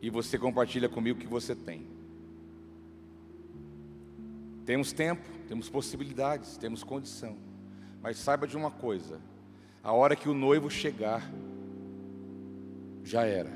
[0.00, 1.86] e você compartilha comigo o que você tem.
[4.64, 7.36] Temos tempo, temos possibilidades, temos condição,
[8.02, 9.20] mas saiba de uma coisa:
[9.82, 11.30] a hora que o noivo chegar,
[13.04, 13.52] já era.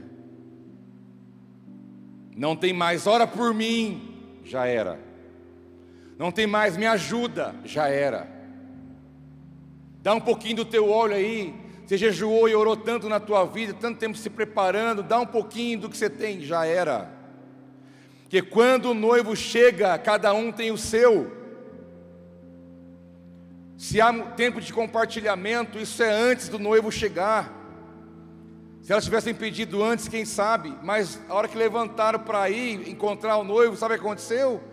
[2.36, 5.09] Não tem mais hora por mim, já era.
[6.20, 8.28] Não tem mais me ajuda, já era.
[10.02, 11.54] Dá um pouquinho do teu óleo aí,
[11.86, 15.80] você jejuou e orou tanto na tua vida, tanto tempo se preparando, dá um pouquinho
[15.80, 17.10] do que você tem, já era.
[18.28, 21.34] Que quando o noivo chega, cada um tem o seu.
[23.78, 27.50] Se há tempo de compartilhamento, isso é antes do noivo chegar.
[28.82, 33.38] Se elas tivessem pedido antes, quem sabe, mas a hora que levantaram para ir encontrar
[33.38, 34.68] o noivo, sabe o que aconteceu?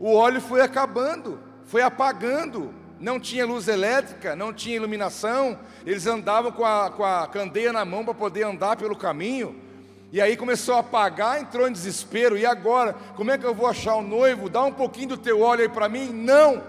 [0.00, 6.50] O óleo foi acabando, foi apagando, não tinha luz elétrica, não tinha iluminação, eles andavam
[6.50, 9.54] com a, com a candeia na mão para poder andar pelo caminho,
[10.10, 12.94] e aí começou a apagar, entrou em desespero, e agora?
[13.14, 14.48] Como é que eu vou achar o noivo?
[14.48, 16.08] Dá um pouquinho do teu óleo aí para mim?
[16.08, 16.62] Não!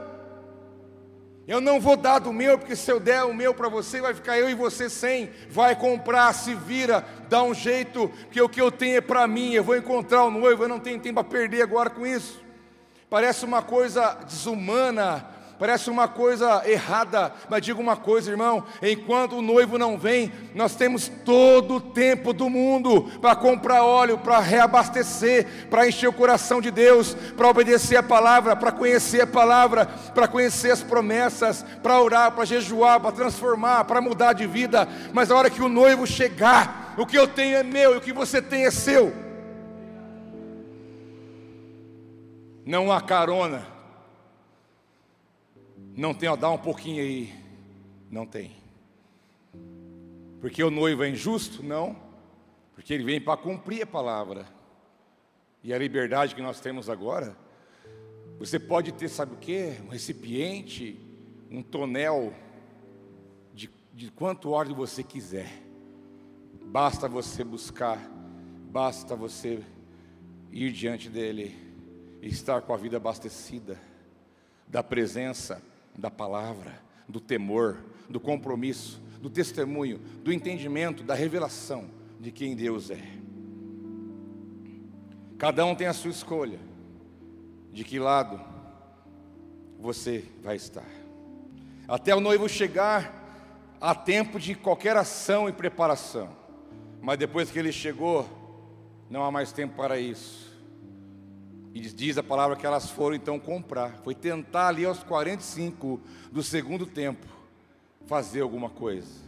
[1.47, 4.13] Eu não vou dar do meu, porque se eu der o meu para você, vai
[4.13, 5.29] ficar eu e você sem.
[5.49, 9.53] Vai comprar, se vira, dá um jeito, porque o que eu tenho é para mim.
[9.53, 12.41] Eu vou encontrar o noivo, eu não tenho tempo para perder agora com isso.
[13.11, 15.25] Parece uma coisa desumana,
[15.59, 20.73] Parece uma coisa errada, mas digo uma coisa, irmão: enquanto o noivo não vem, nós
[20.73, 26.61] temos todo o tempo do mundo para comprar óleo, para reabastecer, para encher o coração
[26.61, 29.85] de Deus, para obedecer a palavra, para conhecer a palavra,
[30.15, 34.89] para conhecer as promessas, para orar, para jejuar, para transformar, para mudar de vida.
[35.13, 38.01] Mas a hora que o noivo chegar, o que eu tenho é meu e o
[38.01, 39.30] que você tem é seu.
[42.65, 43.81] Não há carona
[45.95, 47.33] não tem, ó, dá um pouquinho aí.
[48.09, 48.51] Não tem.
[50.39, 51.63] Porque o noivo é injusto?
[51.63, 51.95] Não.
[52.73, 54.45] Porque ele vem para cumprir a palavra.
[55.63, 57.35] E a liberdade que nós temos agora,
[58.39, 59.75] você pode ter, sabe o que?
[59.85, 60.99] Um recipiente,
[61.51, 62.33] um tonel,
[63.53, 65.51] de, de quanto óleo você quiser.
[66.63, 67.99] Basta você buscar,
[68.71, 69.61] basta você
[70.51, 71.70] ir diante dele
[72.21, 73.79] estar com a vida abastecida
[74.67, 75.61] da presença
[75.97, 77.77] da palavra, do temor,
[78.09, 83.01] do compromisso, do testemunho, do entendimento, da revelação de quem Deus é.
[85.37, 86.59] Cada um tem a sua escolha,
[87.71, 88.39] de que lado
[89.79, 90.85] você vai estar.
[91.87, 96.29] Até o noivo chegar, há tempo de qualquer ação e preparação,
[97.01, 98.27] mas depois que ele chegou,
[99.09, 100.50] não há mais tempo para isso.
[101.73, 103.97] E diz a palavra que elas foram então comprar.
[104.03, 106.01] Foi tentar ali aos 45
[106.31, 107.25] do segundo tempo
[108.05, 109.21] fazer alguma coisa.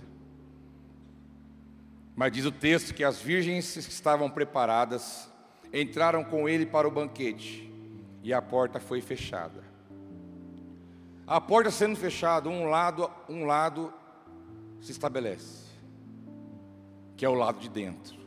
[2.15, 5.29] Mas diz o texto que as virgens que estavam preparadas
[5.71, 7.71] entraram com ele para o banquete
[8.21, 9.63] e a porta foi fechada.
[11.25, 13.93] A porta sendo fechada, um lado, um lado
[14.81, 15.63] se estabelece,
[17.15, 18.22] que é o lado de dentro.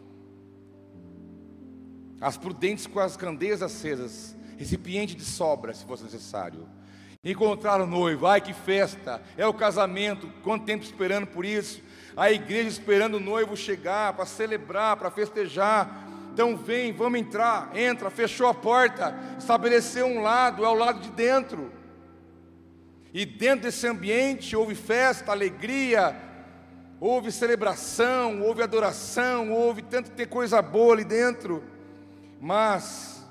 [2.20, 6.68] As prudentes com as candeias acesas, recipiente de sobra, se fosse necessário.
[7.22, 11.82] Encontrar o noivo, ai que festa, é o casamento, quanto tempo esperando por isso,
[12.16, 16.04] a igreja esperando o noivo chegar para celebrar, para festejar.
[16.32, 21.10] Então vem, vamos entrar, entra, fechou a porta, estabeleceu um lado, é o lado de
[21.10, 21.72] dentro.
[23.12, 26.14] E dentro desse ambiente houve festa, alegria,
[27.00, 31.62] houve celebração, houve adoração, houve tanto ter coisa boa ali dentro.
[32.40, 33.26] Mas,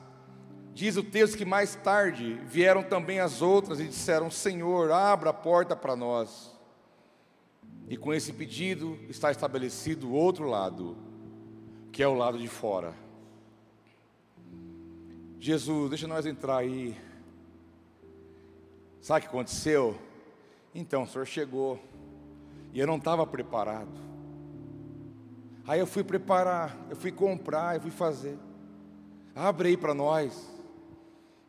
[0.73, 5.33] diz o texto que mais tarde vieram também as outras e disseram: Senhor, abra a
[5.33, 6.53] porta para nós.
[7.87, 10.97] E com esse pedido está estabelecido o outro lado,
[11.91, 12.93] que é o lado de fora.
[15.39, 16.97] Jesus, deixa nós entrar aí.
[18.99, 19.95] Sabe o que aconteceu?
[20.73, 21.79] Então, o senhor chegou
[22.73, 24.05] e eu não estava preparado.
[25.67, 28.37] Aí eu fui preparar, eu fui comprar, eu fui fazer.
[29.35, 30.49] Abre aí para nós.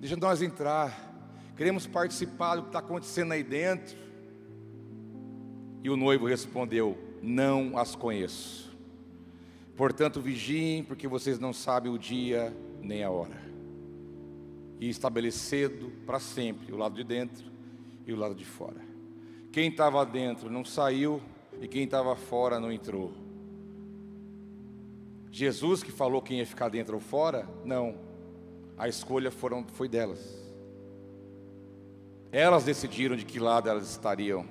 [0.01, 1.15] Deixa nós entrar.
[1.57, 3.97] Queremos participar do que está acontecendo aí dentro.
[5.85, 8.77] E o noivo respondeu: Não as conheço.
[9.77, 13.41] Portanto, vigiem, porque vocês não sabem o dia nem a hora.
[14.81, 17.47] E estabelecido para sempre o lado de dentro
[18.05, 18.81] e o lado de fora.
[19.53, 21.23] Quem estava dentro não saiu,
[21.61, 23.26] e quem estava fora não entrou.
[25.37, 27.47] Jesus que falou quem ia ficar dentro ou fora?
[27.63, 27.95] Não.
[28.79, 30.19] A escolha foram, foi delas.
[32.33, 34.47] Elas decidiram de que lado elas estariam.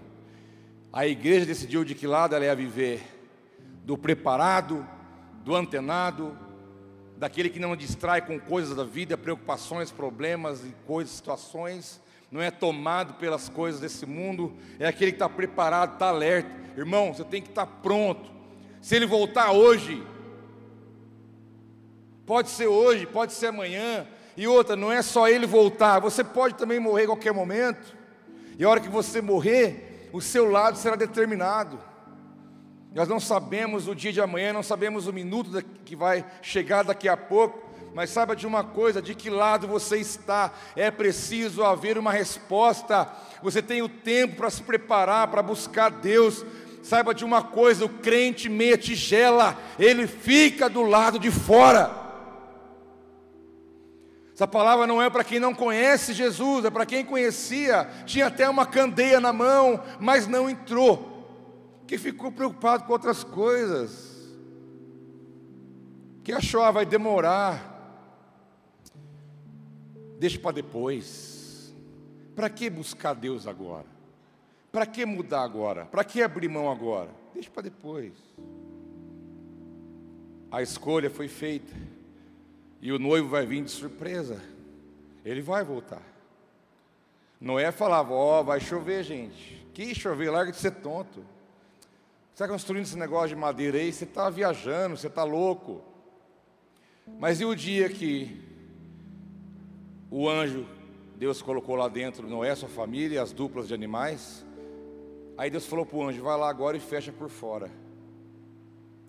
[0.94, 3.02] A igreja decidiu de que lado ela ia viver:
[3.84, 4.88] do preparado,
[5.44, 6.38] do antenado,
[7.18, 12.52] daquele que não distrai com coisas da vida, preocupações, problemas e coisas, situações, não é
[12.52, 16.52] tomado pelas coisas desse mundo, é aquele que está preparado, está alerta.
[16.78, 18.30] Irmão, você tem que estar pronto.
[18.80, 20.06] Se ele voltar hoje,
[22.26, 24.08] Pode ser hoje, pode ser amanhã.
[24.36, 27.96] E outra, não é só ele voltar, você pode também morrer a qualquer momento.
[28.58, 31.80] E a hora que você morrer, o seu lado será determinado.
[32.94, 37.10] Nós não sabemos o dia de amanhã, não sabemos o minuto que vai chegar daqui
[37.10, 37.62] a pouco,
[37.94, 43.10] mas saiba de uma coisa: de que lado você está, é preciso haver uma resposta.
[43.44, 46.46] Você tem o tempo para se preparar, para buscar Deus,
[46.86, 52.05] Saiba de uma coisa: o crente meia tigela, ele fica do lado de fora.
[54.36, 58.50] Essa palavra não é para quem não conhece Jesus, é para quem conhecia, tinha até
[58.50, 64.14] uma candeia na mão, mas não entrou, que ficou preocupado com outras coisas,
[66.22, 67.64] que achou, ah, vai demorar,
[70.20, 71.74] deixa para depois,
[72.36, 73.88] para que buscar Deus agora?
[74.70, 75.86] Para que mudar agora?
[75.86, 77.10] Para que abrir mão agora?
[77.34, 78.12] Deixa para depois.
[80.52, 81.74] A escolha foi feita.
[82.86, 84.40] E o noivo vai vir de surpresa.
[85.26, 86.04] Ele vai voltar.
[87.42, 89.66] Noé falava: Ó, oh, vai chover, gente.
[89.74, 91.22] Que chover, larga de ser tonto.
[92.34, 95.82] Você está construindo esse negócio de madeira aí, você está viajando, você está louco.
[97.20, 98.40] Mas e o dia que
[100.12, 100.68] o anjo,
[101.16, 104.46] Deus colocou lá dentro Noé, sua família, as duplas de animais,
[105.36, 107.72] Aí Deus falou para o anjo: vai lá agora e fecha por fora.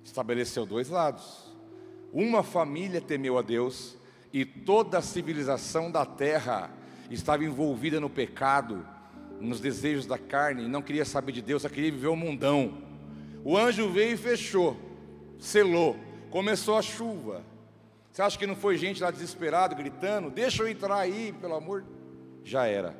[0.02, 1.45] Estabeleceu dois lados.
[2.12, 3.96] Uma família temeu a Deus
[4.32, 6.70] e toda a civilização da terra
[7.10, 8.86] estava envolvida no pecado,
[9.40, 12.78] nos desejos da carne, e não queria saber de Deus, só queria viver o mundão.
[13.44, 14.76] O anjo veio e fechou,
[15.38, 15.96] selou,
[16.30, 17.44] começou a chuva.
[18.10, 21.84] Você acha que não foi gente lá desesperada, gritando: Deixa eu entrar aí, pelo amor?
[22.42, 22.96] Já era.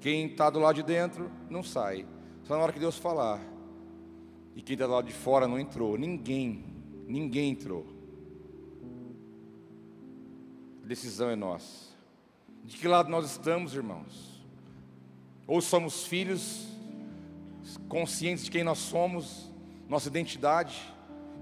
[0.00, 2.06] Quem está do lado de dentro não sai.
[2.44, 3.40] Só na hora que Deus falar.
[4.54, 5.98] E quem está do lado de fora não entrou.
[5.98, 6.64] Ninguém,
[7.06, 7.86] ninguém entrou.
[10.84, 11.88] A decisão é nossa.
[12.62, 14.44] De que lado nós estamos, irmãos?
[15.46, 16.66] Ou somos filhos
[17.88, 19.50] conscientes de quem nós somos,
[19.88, 20.78] nossa identidade,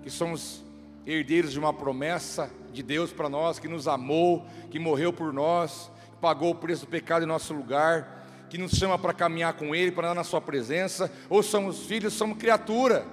[0.00, 0.62] que somos
[1.04, 5.90] herdeiros de uma promessa de Deus para nós, que nos amou, que morreu por nós,
[6.12, 9.74] que pagou o preço do pecado em nosso lugar que nos chama para caminhar com
[9.74, 13.06] Ele, para andar na Sua presença, ou somos filhos, somos criatura.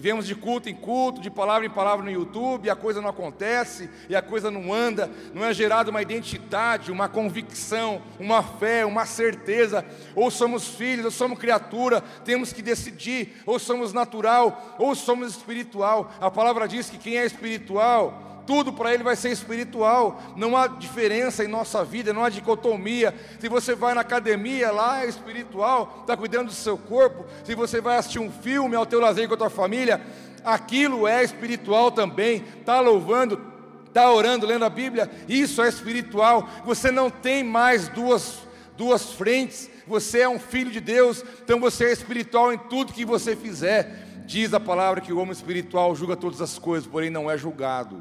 [0.00, 3.10] Vivemos de culto em culto, de palavra em palavra no YouTube, e a coisa não
[3.10, 8.86] acontece, e a coisa não anda, não é gerada uma identidade, uma convicção, uma fé,
[8.86, 9.84] uma certeza.
[10.14, 16.10] Ou somos filhos, ou somos criatura, temos que decidir, ou somos natural, ou somos espiritual.
[16.18, 20.20] A palavra diz que quem é espiritual tudo para ele vai ser espiritual.
[20.36, 23.14] Não há diferença em nossa vida, não há dicotomia.
[23.38, 27.24] Se você vai na academia, lá é espiritual, está cuidando do seu corpo.
[27.44, 30.00] Se você vai assistir um filme ao teu lazer com a tua família,
[30.44, 32.44] aquilo é espiritual também.
[32.58, 33.40] Está louvando,
[33.86, 36.48] está orando, lendo a Bíblia, isso é espiritual.
[36.64, 38.38] Você não tem mais duas,
[38.76, 39.70] duas frentes.
[39.86, 44.06] Você é um filho de Deus, então você é espiritual em tudo que você fizer.
[44.24, 48.00] Diz a palavra que o homem espiritual julga todas as coisas, porém não é julgado.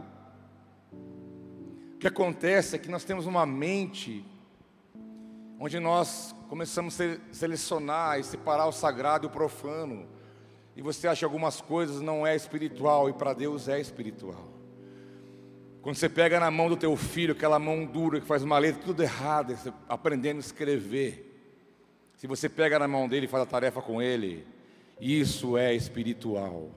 [1.99, 4.25] Que acontece é que nós temos uma mente
[5.59, 10.07] onde nós começamos a selecionar e separar o sagrado e o profano.
[10.77, 14.47] E você acha que algumas coisas não é espiritual e para Deus é espiritual.
[15.81, 18.81] Quando você pega na mão do teu filho, aquela mão dura que faz uma letra
[18.81, 19.57] tudo errado,
[19.89, 21.25] aprendendo a escrever.
[22.15, 24.47] Se você pega na mão dele e faz a tarefa com ele,
[25.01, 26.69] isso é espiritual.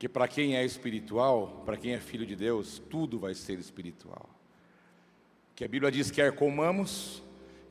[0.00, 4.30] Que para quem é espiritual, para quem é filho de Deus, tudo vai ser espiritual.
[5.54, 7.22] Que a Bíblia diz: quer comamos,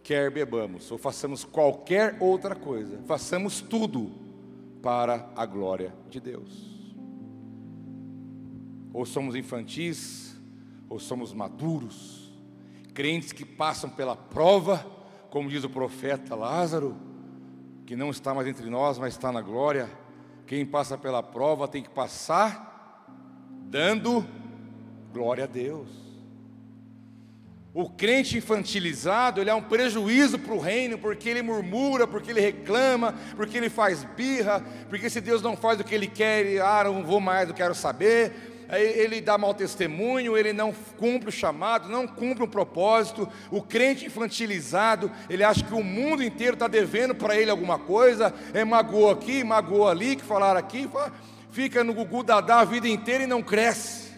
[0.04, 4.12] quer bebamos, ou façamos qualquer outra coisa, façamos tudo
[4.80, 6.94] para a glória de Deus.
[8.94, 10.40] Ou somos infantis,
[10.88, 12.32] ou somos maduros,
[12.94, 14.86] crentes que passam pela prova,
[15.32, 16.96] como diz o profeta Lázaro,
[17.88, 19.90] que não está mais entre nós, mas está na glória
[20.50, 23.06] quem passa pela prova tem que passar
[23.68, 24.28] dando
[25.14, 25.88] glória a Deus.
[27.72, 32.42] O crente infantilizado, ele é um prejuízo para o reino, porque ele murmura, porque ele
[32.42, 36.86] reclama, porque ele faz birra, porque se Deus não faz o que ele quer, ah,
[36.86, 41.90] não vou mais, não quero saber ele dá mau testemunho, ele não cumpre o chamado,
[41.90, 43.28] não cumpre o propósito.
[43.50, 48.34] O crente infantilizado, ele acha que o mundo inteiro está devendo para ele alguma coisa,
[48.54, 50.88] é magoou aqui, magoou ali, que falaram aqui,
[51.52, 54.10] fica no gugu dadá a vida inteira e não cresce.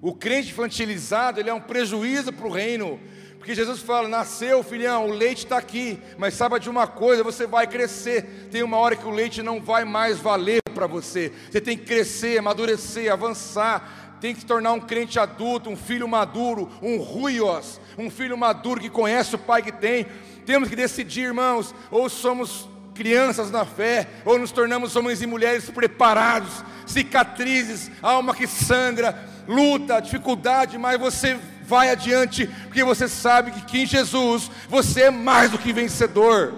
[0.00, 3.00] O crente infantilizado, ele é um prejuízo para o reino,
[3.48, 7.46] porque Jesus fala: nasceu, filhão, o leite está aqui, mas saiba de uma coisa: você
[7.46, 8.46] vai crescer.
[8.50, 11.32] Tem uma hora que o leite não vai mais valer para você.
[11.50, 14.18] Você tem que crescer, amadurecer, avançar.
[14.20, 18.82] Tem que se tornar um crente adulto, um filho maduro, um ruios, um filho maduro
[18.82, 20.04] que conhece o pai que tem.
[20.44, 25.70] Temos que decidir, irmãos, ou somos crianças na fé, ou nos tornamos homens e mulheres
[25.70, 31.38] preparados, cicatrizes, alma que sangra, luta, dificuldade, mas você
[31.68, 36.54] vai adiante, porque você sabe que, que em Jesus você é mais do que vencedor.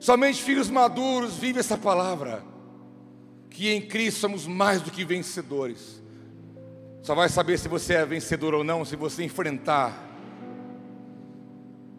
[0.00, 2.42] Somente filhos maduros vivem essa palavra,
[3.48, 6.02] que em Cristo somos mais do que vencedores.
[7.02, 10.08] Só vai saber se você é vencedor ou não se você enfrentar.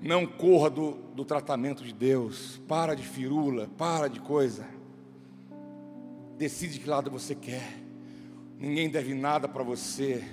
[0.01, 2.59] Não corra do, do tratamento de Deus.
[2.67, 4.65] Para de firula, para de coisa.
[6.37, 7.79] Decide que lado você quer.
[8.59, 10.23] Ninguém deve nada para você.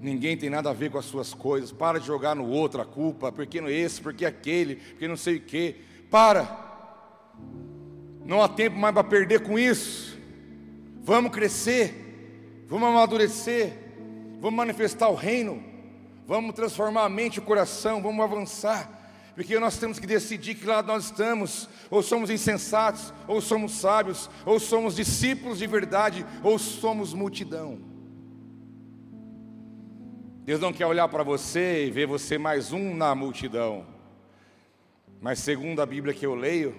[0.00, 1.72] Ninguém tem nada a ver com as suas coisas.
[1.72, 5.36] Para de jogar no outro a culpa, porque não esse, porque aquele, porque não sei
[5.36, 5.76] o que.
[6.10, 6.64] Para.
[8.24, 10.18] Não há tempo mais para perder com isso.
[11.02, 13.74] Vamos crescer, vamos amadurecer,
[14.40, 15.62] vamos manifestar o reino,
[16.26, 18.90] vamos transformar a mente e o coração, vamos avançar,
[19.34, 24.30] porque nós temos que decidir que lado nós estamos, ou somos insensatos, ou somos sábios,
[24.46, 27.93] ou somos discípulos de verdade, ou somos multidão.
[30.44, 33.86] Deus não quer olhar para você e ver você mais um na multidão,
[35.18, 36.74] mas segundo a Bíblia que eu leio,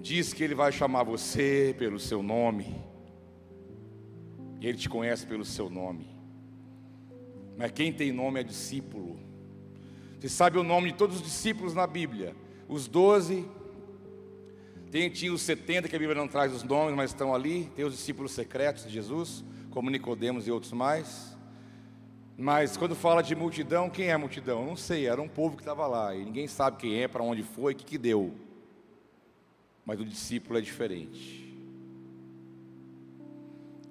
[0.00, 2.74] diz que Ele vai chamar você pelo seu nome,
[4.60, 6.08] e Ele te conhece pelo seu nome.
[7.56, 9.16] Mas quem tem nome é discípulo.
[10.18, 12.34] Você sabe o nome de todos os discípulos na Bíblia?
[12.68, 13.48] Os doze,
[14.90, 17.70] tem, tinha os 70 que a Bíblia não traz os nomes, mas estão ali.
[17.76, 21.35] Tem os discípulos secretos de Jesus, como Nicodemos e outros mais.
[22.38, 24.60] Mas quando fala de multidão, quem é a multidão?
[24.60, 26.14] Eu não sei, era um povo que estava lá.
[26.14, 28.34] E ninguém sabe quem é, para onde foi, o que, que deu.
[29.86, 31.56] Mas o discípulo é diferente.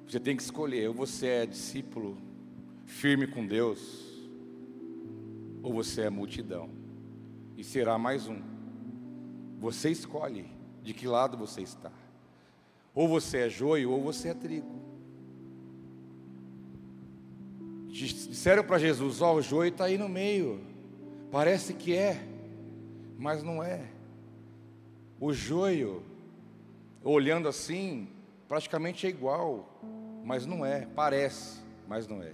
[0.07, 2.17] Você tem que escolher, ou você é discípulo
[2.85, 4.05] firme com Deus,
[5.63, 6.69] ou você é multidão,
[7.57, 8.39] e será mais um.
[9.59, 10.45] Você escolhe
[10.83, 11.91] de que lado você está.
[12.93, 14.84] Ou você é joio, ou você é trigo.
[17.95, 20.59] Disseram para Jesus: Ó, oh, o joio está aí no meio.
[21.31, 22.21] Parece que é,
[23.17, 23.85] mas não é.
[25.17, 26.03] O joio,
[27.01, 28.09] olhando assim,
[28.49, 29.79] praticamente é igual,
[30.25, 30.85] mas não é.
[30.93, 32.33] Parece, mas não é.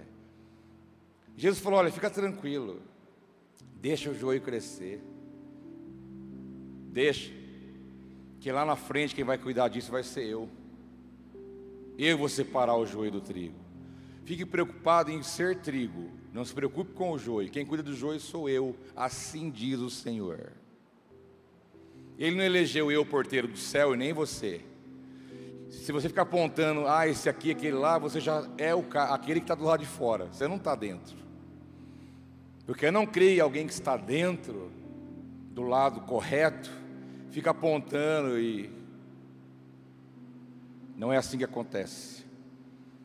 [1.36, 2.82] Jesus falou: Olha, fica tranquilo,
[3.80, 5.00] deixa o joio crescer,
[6.90, 7.32] deixa,
[8.40, 10.48] que lá na frente quem vai cuidar disso vai ser eu.
[11.96, 13.61] Eu vou separar o joio do trigo.
[14.24, 17.50] Fique preocupado em ser trigo, não se preocupe com o joio.
[17.50, 20.52] Quem cuida do joio sou eu, assim diz o Senhor.
[22.18, 24.60] Ele não elegeu eu porteiro do céu e nem você.
[25.70, 29.44] Se você ficar apontando, ah, esse aqui, aquele lá, você já é o aquele que
[29.44, 30.26] está do lado de fora.
[30.26, 31.16] Você não está dentro.
[32.66, 34.70] Porque eu não creio alguém que está dentro,
[35.50, 36.70] do lado correto,
[37.30, 38.70] fica apontando e.
[40.96, 42.21] Não é assim que acontece.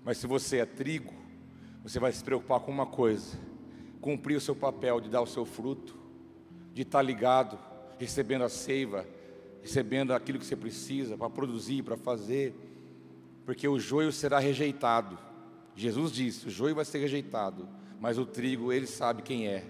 [0.08, 1.14] Mas se você é trigo,
[1.84, 3.38] você vai se preocupar com uma coisa:
[4.00, 5.98] cumprir o seu papel de dar o seu fruto,
[6.74, 7.60] de estar ligado,
[8.00, 9.06] recebendo a seiva,
[9.62, 12.56] recebendo aquilo que você precisa para produzir, para fazer,
[13.46, 15.20] porque o joio será rejeitado.
[15.76, 17.68] Jesus disse: o joio vai ser rejeitado,
[18.00, 19.66] mas o trigo, ele sabe quem é.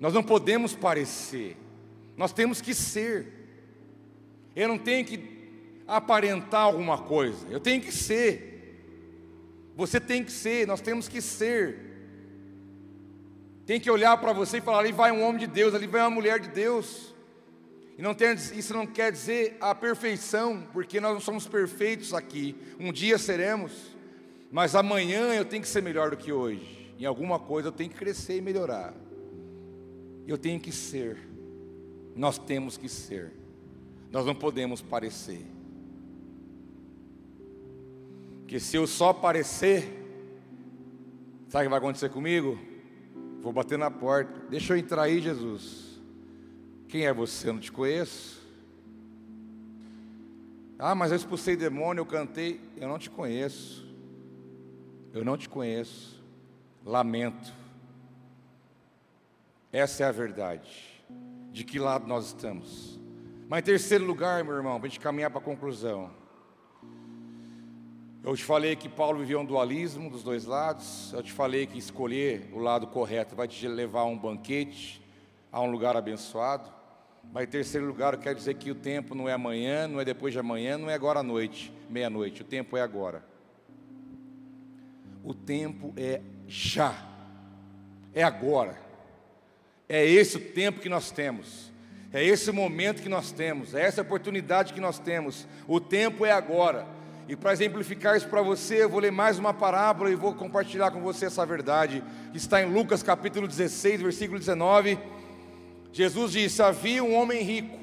[0.00, 1.56] Nós não podemos parecer,
[2.16, 3.32] nós temos que ser.
[4.56, 5.20] Eu não tenho que
[5.86, 8.53] aparentar alguma coisa, eu tenho que ser.
[9.76, 11.78] Você tem que ser, nós temos que ser.
[13.66, 16.00] Tem que olhar para você e falar: ali vai um homem de Deus, ali vai
[16.02, 17.14] uma mulher de Deus.
[17.96, 22.56] E não tem, isso não quer dizer a perfeição, porque nós não somos perfeitos aqui.
[22.78, 23.72] Um dia seremos,
[24.50, 26.92] mas amanhã eu tenho que ser melhor do que hoje.
[26.98, 28.94] Em alguma coisa eu tenho que crescer e melhorar.
[30.26, 31.18] Eu tenho que ser.
[32.16, 33.32] Nós temos que ser.
[34.10, 35.44] Nós não podemos parecer.
[38.44, 39.84] Porque se eu só parecer,
[41.48, 42.58] sabe o que vai acontecer comigo?
[43.40, 44.38] Vou bater na porta.
[44.50, 45.98] Deixa eu entrar aí, Jesus.
[46.86, 47.48] Quem é você?
[47.48, 48.38] Eu não te conheço.
[50.78, 52.60] Ah, mas eu expulsei demônio, eu cantei.
[52.76, 53.88] Eu não te conheço.
[55.14, 56.22] Eu não te conheço.
[56.84, 57.50] Lamento.
[59.72, 61.02] Essa é a verdade.
[61.50, 63.00] De que lado nós estamos?
[63.48, 66.10] Mas em terceiro lugar, meu irmão, para a gente caminhar para a conclusão.
[68.24, 71.12] Eu te falei que Paulo vivia um dualismo dos dois lados.
[71.12, 75.02] Eu te falei que escolher o lado correto vai te levar a um banquete,
[75.52, 76.72] a um lugar abençoado.
[77.30, 80.06] Mas em terceiro lugar, eu quero dizer que o tempo não é amanhã, não é
[80.06, 82.40] depois de amanhã, não é agora à noite, meia-noite.
[82.40, 83.22] O tempo é agora.
[85.22, 86.94] O tempo é já.
[88.14, 88.78] É agora.
[89.86, 91.70] É esse o tempo que nós temos.
[92.10, 93.74] É esse o momento que nós temos.
[93.74, 95.46] É essa oportunidade que nós temos.
[95.68, 97.03] O tempo é agora.
[97.28, 100.90] E para exemplificar isso para você, eu vou ler mais uma parábola e vou compartilhar
[100.90, 102.04] com você essa verdade.
[102.34, 104.98] Está em Lucas capítulo 16, versículo 19
[105.94, 107.78] Jesus disse: Havia um homem rico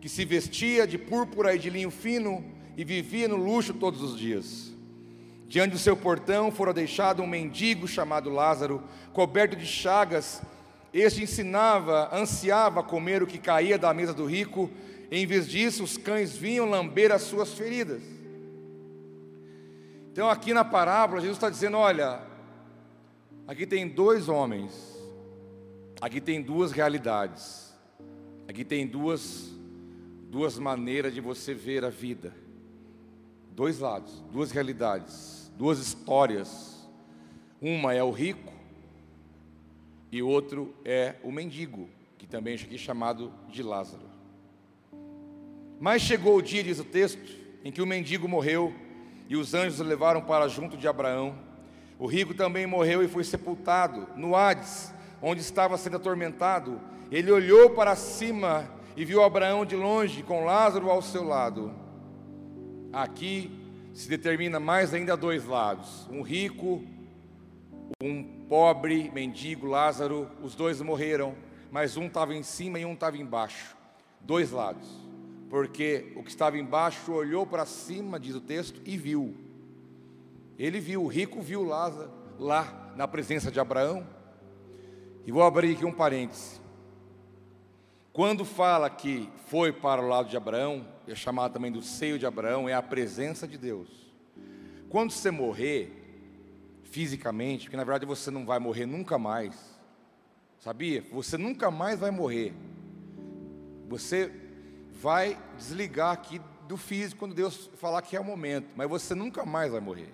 [0.00, 2.42] que se vestia de púrpura e de linho fino
[2.78, 4.72] e vivia no luxo todos os dias.
[5.46, 8.82] Diante do seu portão fora deixado um mendigo chamado Lázaro,
[9.12, 10.40] coberto de chagas.
[10.94, 14.70] Este ensinava, ansiava comer o que caía da mesa do rico,
[15.10, 18.19] em vez disso, os cães vinham lamber as suas feridas.
[20.12, 22.20] Então, aqui na parábola, Jesus está dizendo: olha,
[23.46, 24.72] aqui tem dois homens,
[26.00, 27.74] aqui tem duas realidades,
[28.48, 29.50] aqui tem duas,
[30.28, 32.34] duas maneiras de você ver a vida,
[33.54, 36.88] dois lados, duas realidades duas histórias.
[37.60, 38.50] Uma é o rico
[40.10, 41.86] e outro é o mendigo,
[42.16, 44.08] que também é chamado de Lázaro.
[45.78, 48.74] Mas chegou o dia, diz o texto, em que o mendigo morreu
[49.30, 51.36] e os anjos o levaram para junto de Abraão.
[52.00, 56.80] O rico também morreu e foi sepultado no Hades, onde estava sendo atormentado.
[57.12, 61.72] Ele olhou para cima e viu Abraão de longe, com Lázaro ao seu lado.
[62.92, 63.56] Aqui
[63.94, 66.82] se determina mais ainda dois lados: um rico,
[68.02, 71.36] um pobre, mendigo, Lázaro, os dois morreram,
[71.70, 73.76] mas um estava em cima e um estava embaixo.
[74.20, 74.88] Dois lados,
[75.50, 79.36] porque o que estava embaixo olhou para cima, diz o texto, e viu.
[80.56, 84.06] Ele viu, o rico viu Lázaro lá na presença de Abraão.
[85.26, 86.60] E vou abrir aqui um parêntese.
[88.12, 92.26] Quando fala que foi para o lado de Abraão, é chamado também do seio de
[92.26, 93.88] Abraão, é a presença de Deus.
[94.88, 95.96] Quando você morrer,
[96.84, 99.54] fisicamente, porque na verdade você não vai morrer nunca mais,
[100.58, 101.04] sabia?
[101.12, 102.52] Você nunca mais vai morrer.
[103.88, 104.49] Você
[105.00, 109.44] vai desligar aqui do físico quando Deus falar que é o momento, mas você nunca
[109.44, 110.12] mais vai morrer.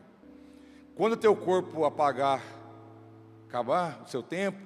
[0.94, 2.40] Quando o teu corpo apagar,
[3.48, 4.58] acabar o seu tempo,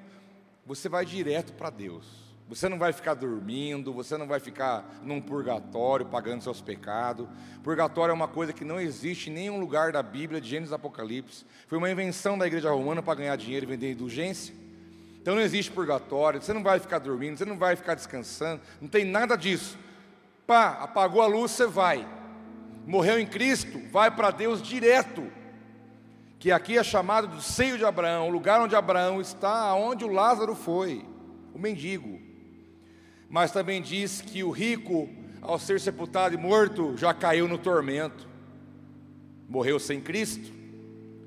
[0.65, 2.07] você vai direto para Deus.
[2.49, 7.27] Você não vai ficar dormindo, você não vai ficar num purgatório pagando seus pecados.
[7.63, 11.47] Purgatório é uma coisa que não existe em nenhum lugar da Bíblia, de Gênesis Apocalipse.
[11.67, 14.55] Foi uma invenção da igreja romana para ganhar dinheiro e vender indulgência.
[15.23, 18.89] Então não existe purgatório, você não vai ficar dormindo, você não vai ficar descansando, não
[18.89, 19.79] tem nada disso.
[20.51, 22.05] Pá, apagou a luz, você vai.
[22.85, 25.31] Morreu em Cristo, vai para Deus direto.
[26.39, 30.13] Que aqui é chamado do seio de Abraão, o lugar onde Abraão está, onde o
[30.13, 31.05] Lázaro foi,
[31.55, 32.31] o mendigo
[33.31, 35.09] mas também diz que o rico,
[35.41, 38.29] ao ser sepultado e morto, já caiu no tormento.
[39.49, 40.53] Morreu sem Cristo,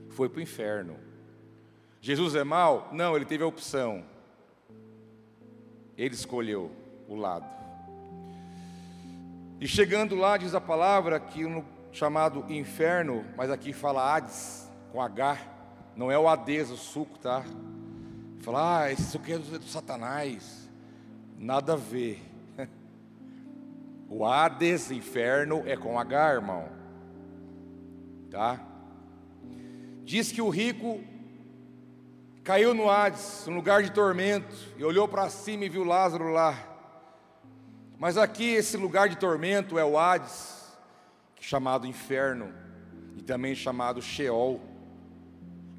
[0.09, 0.97] foi para o inferno.
[2.01, 2.89] Jesus é mau?
[2.91, 4.03] Não, ele teve a opção.
[5.97, 6.69] Ele escolheu
[7.07, 7.62] o lado.
[9.59, 15.01] E chegando lá, diz a palavra que no chamado inferno, mas aqui fala Hades, com
[15.01, 15.37] H,
[15.95, 17.43] não é o Hades, o suco, tá?
[18.41, 20.69] Fala, ah, esse suco é do, do Satanás.
[21.37, 22.21] Nada a ver.
[24.09, 26.69] O Hades, inferno, é com H, irmão.
[28.29, 28.59] Tá?
[30.03, 31.01] Diz que o rico
[32.43, 36.72] caiu no Hades, um lugar de tormento, e olhou para cima e viu Lázaro lá.
[38.03, 40.61] Mas aqui esse lugar de tormento é o Hades,
[41.39, 42.51] chamado inferno,
[43.15, 44.59] e também chamado Sheol,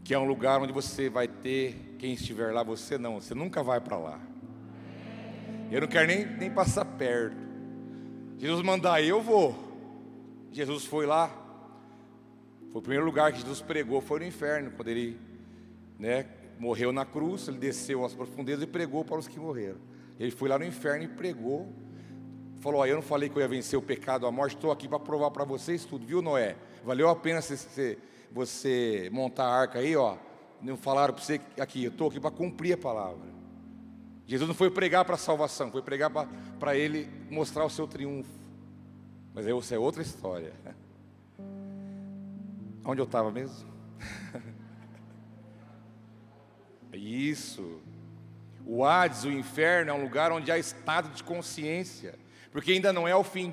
[0.03, 3.63] que é um lugar onde você vai ter, quem estiver lá, você não, você nunca
[3.63, 4.19] vai para lá.
[5.71, 7.37] Eu não quero nem, nem passar perto.
[8.39, 9.55] Jesus mandar, eu vou.
[10.51, 11.29] Jesus foi lá.
[12.73, 15.21] Foi o primeiro lugar que Jesus pregou, foi no inferno, quando ele
[15.99, 16.25] né,
[16.59, 19.77] morreu na cruz, ele desceu às profundezas e pregou para os que morreram.
[20.19, 21.85] Ele foi lá no inferno e pregou.
[22.65, 24.89] Falou: oh, Eu não falei que eu ia vencer o pecado, a morte, estou aqui
[24.89, 26.57] para provar para vocês tudo, viu, Noé?
[26.83, 27.99] Valeu a pena você,
[28.33, 30.17] você montar a arca aí, ó.
[30.63, 33.29] Não falaram para você aqui, eu estou aqui para cumprir a palavra.
[34.27, 36.11] Jesus não foi pregar para salvação, foi pregar
[36.59, 38.31] para ele mostrar o seu triunfo.
[39.35, 40.55] Mas essa é outra história.
[42.83, 43.69] Onde eu estava mesmo?
[46.95, 47.79] Isso.
[48.65, 52.24] O Hades, o inferno, é um lugar onde há estado de consciência,
[52.55, 53.53] porque ainda não é o fim.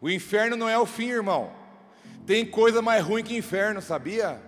[0.00, 1.52] O inferno não é o fim, irmão.
[2.24, 4.40] Tem coisa mais ruim que inferno, sabia?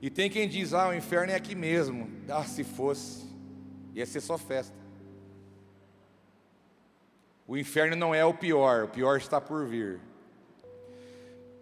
[0.00, 2.08] E tem quem diz: ah, o inferno é aqui mesmo.
[2.28, 3.26] Ah, se fosse.
[3.92, 4.76] Ia ser só festa.
[7.44, 10.00] O inferno não é o pior, o pior está por vir.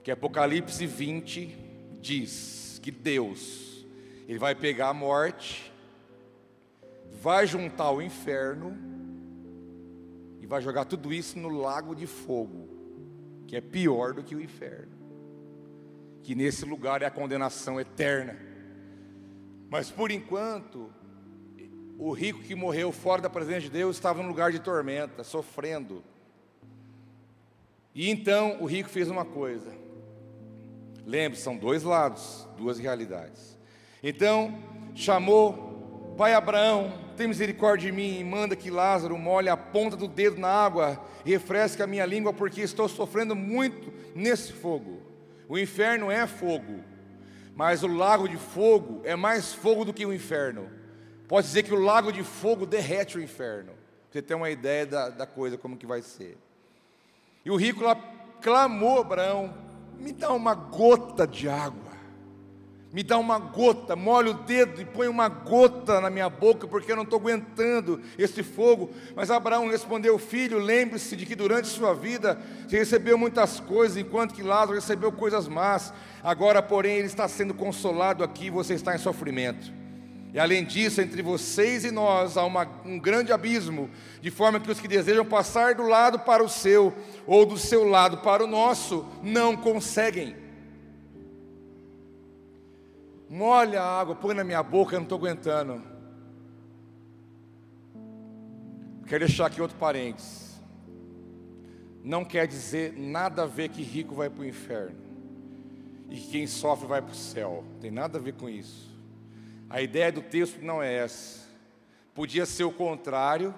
[0.05, 1.57] Que Apocalipse 20
[2.03, 3.87] diz que Deus,
[4.29, 5.73] Ele vai pegar a morte,
[7.23, 8.92] vai juntar o inferno
[10.43, 12.69] e vai jogar tudo isso no lago de fogo,
[13.47, 14.93] que é pior do que o inferno.
[16.21, 18.37] Que nesse lugar é a condenação eterna.
[19.71, 20.91] Mas por enquanto,
[21.97, 26.03] o rico que morreu fora da presença de Deus estava num lugar de tormenta, sofrendo,
[27.95, 29.71] E então o rico fez uma coisa.
[31.07, 33.57] Lembre, são dois lados, duas realidades.
[34.03, 34.59] Então
[34.95, 35.72] chamou,
[36.13, 40.41] pai Abraão, tem misericórdia de mim e manda que Lázaro molhe a ponta do dedo
[40.41, 45.01] na água e refresque a minha língua, porque estou sofrendo muito nesse fogo.
[45.49, 46.81] O inferno é fogo,
[47.55, 50.69] mas o lago de fogo é mais fogo do que o inferno.
[51.29, 53.73] Pode dizer que o lago de fogo derrete o inferno.
[54.11, 56.37] Você tem uma ideia da, da coisa, como que vai ser.
[57.45, 57.97] E o rico lá
[58.41, 59.55] clamou Abraão:
[59.99, 61.92] me dá uma gota de água
[62.93, 66.93] me dá uma gota, molha o dedo e põe uma gota na minha boca, porque
[66.93, 68.91] eu não estou aguentando esse fogo.
[69.17, 72.39] Mas Abraão respondeu: Filho, lembre-se de que durante sua vida
[72.69, 75.91] você recebeu muitas coisas, enquanto que Lázaro recebeu coisas más.
[76.23, 79.73] Agora, porém, ele está sendo consolado aqui, você está em sofrimento.
[80.35, 83.89] E além disso, entre vocês e nós há uma, um grande abismo,
[84.21, 86.95] de forma que os que desejam passar do lado para o seu,
[87.27, 90.42] ou do seu lado para o nosso, não conseguem
[93.33, 95.83] molha a água, põe na minha boca, eu não estou aguentando.
[99.07, 100.61] Quero deixar aqui outro parênteses.
[102.05, 104.99] Não quer dizer nada a ver que rico vai para o inferno
[106.11, 107.65] e que quem sofre vai para o céu.
[107.81, 108.91] Tem nada a ver com isso.
[109.71, 111.49] A ideia do texto não é essa.
[112.15, 113.55] Podia ser o contrário,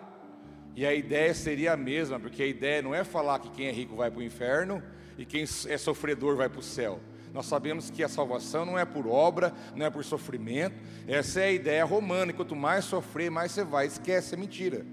[0.77, 3.73] e a ideia seria a mesma, porque a ideia não é falar que quem é
[3.73, 4.81] rico vai para o inferno
[5.19, 7.01] e quem é sofredor vai para o céu.
[7.35, 10.77] Nós sabemos que a salvação não é por obra, não é por sofrimento.
[11.09, 12.33] Essa é a ideia romana.
[12.33, 13.87] Quanto mais sofrer, mais você vai.
[13.87, 14.87] Esquece, é mentira.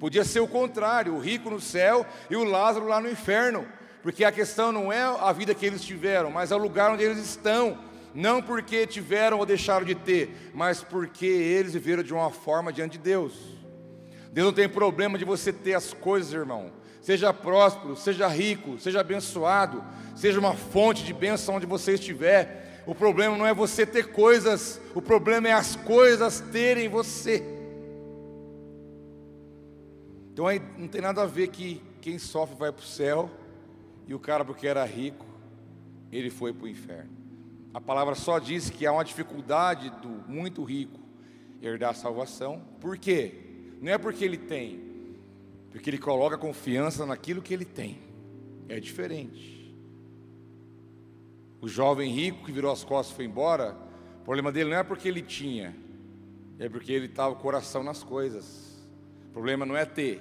[0.00, 3.66] Podia ser o contrário: o rico no céu e o Lázaro lá no inferno.
[4.02, 7.04] Porque a questão não é a vida que eles tiveram, mas é o lugar onde
[7.04, 7.78] eles estão.
[8.14, 12.92] Não porque tiveram ou deixaram de ter, mas porque eles viveram de uma forma diante
[12.92, 13.34] de Deus.
[14.32, 16.72] Deus não tem problema de você ter as coisas, irmão
[17.02, 19.84] seja próspero, seja rico, seja abençoado,
[20.14, 22.82] seja uma fonte de bênção onde você estiver.
[22.86, 27.44] O problema não é você ter coisas, o problema é as coisas terem você.
[30.32, 33.28] Então aí não tem nada a ver que quem sofre vai para o céu
[34.06, 35.26] e o cara, porque era rico,
[36.10, 37.10] ele foi para o inferno.
[37.74, 41.00] A palavra só diz que há uma dificuldade do muito rico
[41.60, 42.62] herdar a salvação.
[42.80, 43.34] Por quê?
[43.80, 44.91] Não é porque ele tem,
[45.72, 47.98] porque ele coloca confiança naquilo que ele tem.
[48.68, 49.74] É diferente.
[51.60, 53.76] O jovem rico que virou as costas e foi embora,
[54.20, 55.74] o problema dele não é porque ele tinha,
[56.58, 58.86] é porque ele estava o coração nas coisas.
[59.28, 60.20] O problema não é ter,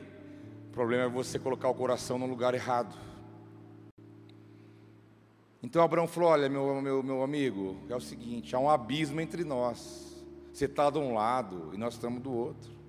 [0.69, 2.97] o problema é você colocar o coração no lugar errado.
[5.61, 9.43] Então Abraão falou: Olha, meu, meu, meu amigo, é o seguinte: há um abismo entre
[9.43, 10.25] nós.
[10.51, 12.80] Você está de um lado e nós estamos do outro.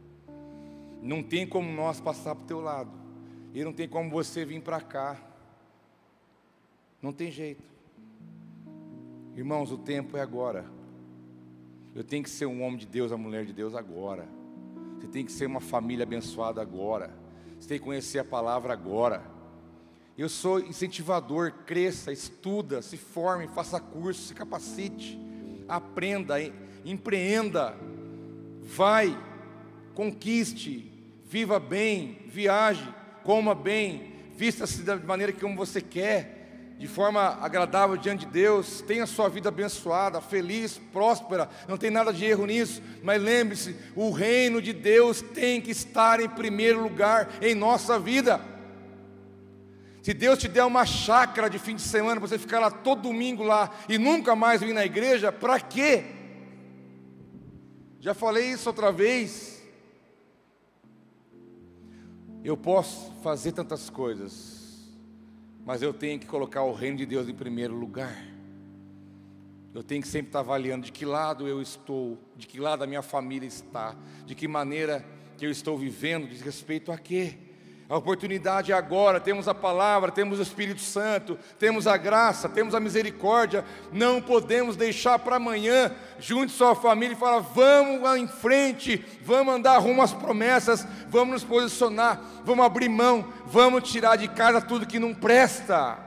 [1.02, 2.90] Não tem como nós passar para o teu lado.
[3.52, 5.20] E não tem como você vir para cá.
[7.02, 7.64] Não tem jeito.
[9.36, 10.64] Irmãos, o tempo é agora.
[11.94, 14.28] Eu tenho que ser um homem de Deus, uma mulher de Deus agora.
[14.98, 17.10] Você tem que ser uma família abençoada agora.
[17.58, 19.22] Você tem que conhecer a palavra agora.
[20.16, 25.18] Eu sou incentivador, cresça, estuda, se forme, faça curso, se capacite,
[25.66, 26.36] aprenda,
[26.84, 27.76] empreenda,
[28.60, 29.18] vai,
[29.94, 30.91] conquiste,
[31.32, 32.86] viva bem, viaje,
[33.24, 39.06] coma bem, vista-se da maneira como você quer, de forma agradável diante de Deus, tenha
[39.06, 44.60] sua vida abençoada, feliz, próspera, não tem nada de erro nisso, mas lembre-se, o reino
[44.60, 48.38] de Deus tem que estar em primeiro lugar em nossa vida.
[50.02, 53.08] Se Deus te der uma chácara de fim de semana para você ficar lá todo
[53.08, 56.04] domingo lá e nunca mais vir na igreja, para quê?
[58.00, 59.51] Já falei isso outra vez.
[62.44, 64.90] Eu posso fazer tantas coisas,
[65.64, 68.24] mas eu tenho que colocar o reino de Deus em primeiro lugar.
[69.72, 72.86] Eu tenho que sempre estar avaliando de que lado eu estou, de que lado a
[72.86, 75.04] minha família está, de que maneira
[75.38, 77.38] que eu estou vivendo, diz respeito a quê?
[77.92, 82.74] A oportunidade é agora, temos a palavra, temos o Espírito Santo, temos a graça, temos
[82.74, 83.66] a misericórdia.
[83.92, 89.76] Não podemos deixar para amanhã, junte sua família e falar: vamos em frente, vamos andar
[89.76, 94.98] rumo às promessas, vamos nos posicionar, vamos abrir mão, vamos tirar de casa tudo que
[94.98, 95.98] não presta.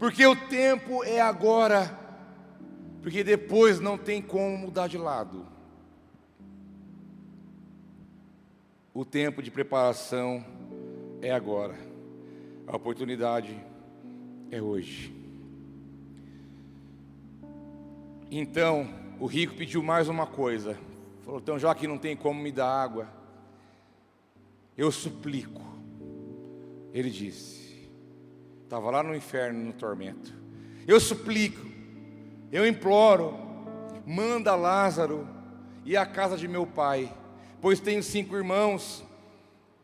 [0.00, 1.96] Porque o tempo é agora,
[3.02, 5.46] porque depois não tem como mudar de lado.
[8.92, 10.55] O tempo de preparação
[11.22, 11.74] é agora.
[12.66, 13.56] A oportunidade
[14.50, 15.14] é hoje.
[18.30, 18.88] Então,
[19.20, 20.76] o rico pediu mais uma coisa.
[21.24, 23.08] Falou: então, já que não tem como me dar água,
[24.76, 25.62] eu suplico.
[26.92, 27.88] Ele disse:
[28.64, 30.34] Estava lá no inferno, no tormento.
[30.86, 31.64] Eu suplico,
[32.50, 33.34] eu imploro,
[34.04, 35.26] manda Lázaro
[35.84, 37.12] e a casa de meu pai,
[37.60, 39.04] pois tenho cinco irmãos,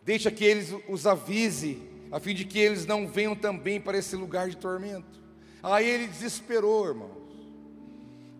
[0.04, 1.80] deixa que eles os avise,
[2.10, 5.20] a fim de que eles não venham também para esse lugar de tormento.
[5.62, 7.22] Aí ele desesperou, irmãos.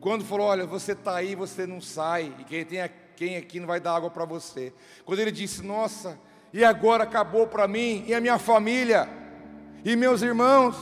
[0.00, 3.66] Quando falou: Olha, você está aí, você não sai, e quem, tem, quem aqui não
[3.66, 4.72] vai dar água para você.
[5.04, 6.18] Quando ele disse: Nossa,
[6.52, 9.08] e agora acabou para mim e a minha família,
[9.84, 10.76] e meus irmãos,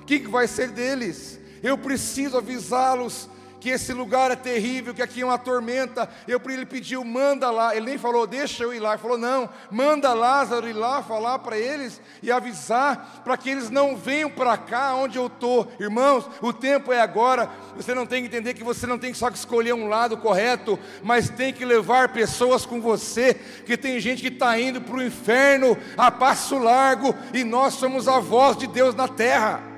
[0.00, 1.38] o que, que vai ser deles?
[1.62, 3.28] Eu preciso avisá-los
[3.62, 6.10] que esse lugar é terrível, que aqui é uma tormenta.
[6.26, 7.76] Eu, ele pediu, manda lá.
[7.76, 8.94] Ele nem falou, deixa eu ir lá.
[8.94, 13.70] Ele falou, não, manda Lázaro ir lá falar para eles e avisar, para que eles
[13.70, 15.70] não venham para cá onde eu estou.
[15.78, 17.48] Irmãos, o tempo é agora.
[17.76, 20.76] Você não tem que entender que você não tem só que escolher um lado correto,
[21.00, 23.34] mas tem que levar pessoas com você,
[23.64, 28.08] que tem gente que está indo para o inferno a passo largo, e nós somos
[28.08, 29.71] a voz de Deus na terra.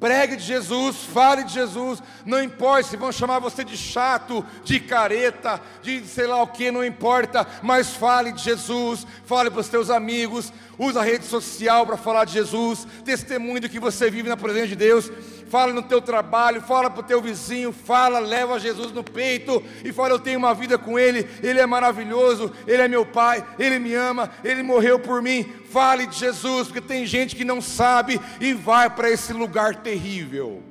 [0.00, 4.80] Pregue de Jesus, fale de Jesus, não importa se vão chamar você de chato, de
[4.80, 9.68] careta, de sei lá o que, não importa, mas fale de Jesus, fale para os
[9.68, 14.30] teus amigos, usa a rede social para falar de Jesus, testemunhe do que você vive
[14.30, 15.10] na presença de Deus,
[15.50, 19.92] fala no teu trabalho, fala para o teu vizinho, fala, leva Jesus no peito e
[19.92, 23.78] fala: Eu tenho uma vida com Ele, Ele é maravilhoso, Ele é meu Pai, Ele
[23.78, 25.42] me ama, Ele morreu por mim.
[25.70, 30.62] Fale de Jesus, porque tem gente que não sabe e vai para esse lugar terrível.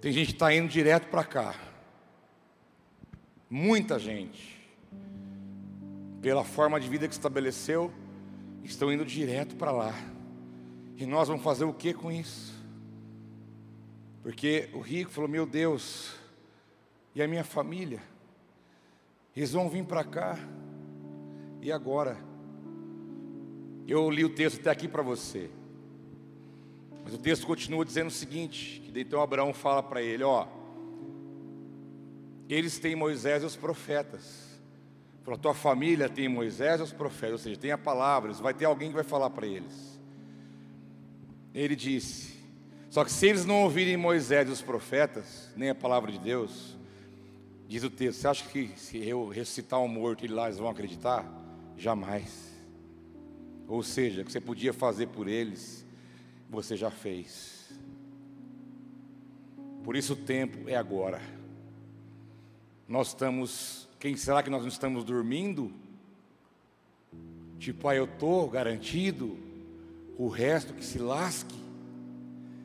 [0.00, 1.54] Tem gente que está indo direto para cá.
[3.48, 4.60] Muita gente,
[6.20, 7.92] pela forma de vida que estabeleceu,
[8.64, 9.94] estão indo direto para lá.
[10.96, 12.54] E nós vamos fazer o que com isso?
[14.22, 16.14] Porque o rico falou: Meu Deus,
[17.14, 18.00] e a minha família?
[19.34, 20.38] Eles vão vir para cá,
[21.60, 22.16] e agora?
[23.86, 25.50] Eu li o texto até aqui para você,
[27.04, 30.46] mas o texto continua dizendo o seguinte: que então Abraão fala para ele: Ó,
[32.48, 34.41] eles têm Moisés e os profetas,
[35.22, 38.64] Falou, tua família tem Moisés e os profetas, ou seja, tem a palavra, vai ter
[38.64, 40.00] alguém que vai falar para eles.
[41.54, 42.36] Ele disse,
[42.90, 46.76] só que se eles não ouvirem Moisés e os profetas, nem a palavra de Deus,
[47.68, 50.68] diz o texto, você acha que se eu ressuscitar um morto e lá eles vão
[50.68, 51.24] acreditar?
[51.76, 52.52] Jamais.
[53.68, 55.86] Ou seja, o que você podia fazer por eles,
[56.50, 57.72] você já fez.
[59.84, 61.20] Por isso o tempo é agora.
[62.86, 65.70] Nós estamos quem será que nós não estamos dormindo?
[67.56, 69.38] Tipo, ah, eu estou garantido,
[70.18, 71.54] o resto que se lasque.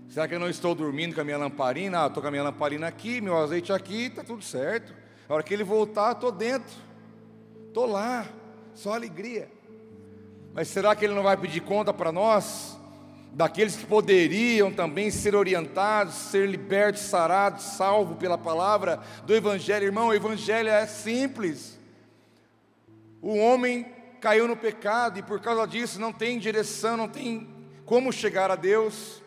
[0.10, 2.06] Será que eu não estou dormindo com a minha lamparina?
[2.06, 4.92] Ah, estou com a minha lamparina aqui, meu azeite aqui, está tudo certo.
[5.30, 6.76] A hora que ele voltar, estou dentro,
[7.68, 8.28] estou lá,
[8.74, 9.48] só alegria.
[10.56, 12.77] Mas será que ele não vai pedir conta para nós?
[13.34, 19.86] Daqueles que poderiam também ser orientados, ser libertos, sarados, salvos pela palavra do Evangelho.
[19.86, 21.78] Irmão, o Evangelho é simples.
[23.22, 23.86] O homem
[24.20, 27.48] caiu no pecado e por causa disso não tem direção, não tem
[27.86, 29.22] como chegar a Deus.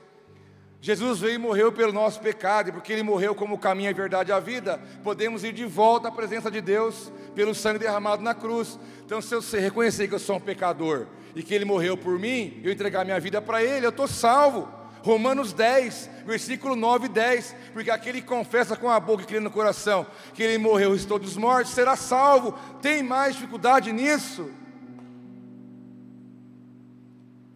[0.82, 3.92] Jesus veio e morreu pelo nosso pecado, e porque Ele morreu como o caminho, a
[3.92, 8.22] verdade e a vida, podemos ir de volta à presença de Deus pelo sangue derramado
[8.22, 8.78] na cruz.
[9.04, 12.60] Então, se eu reconhecer que eu sou um pecador, e que Ele morreu por mim,
[12.62, 14.68] eu entregar minha vida para Ele, eu estou salvo.
[15.02, 19.40] Romanos 10, versículo 9 e 10, porque aquele que confessa com a boca e crê
[19.40, 22.52] no coração que Ele morreu e estou dos mortos, será salvo.
[22.82, 24.50] Tem mais dificuldade nisso?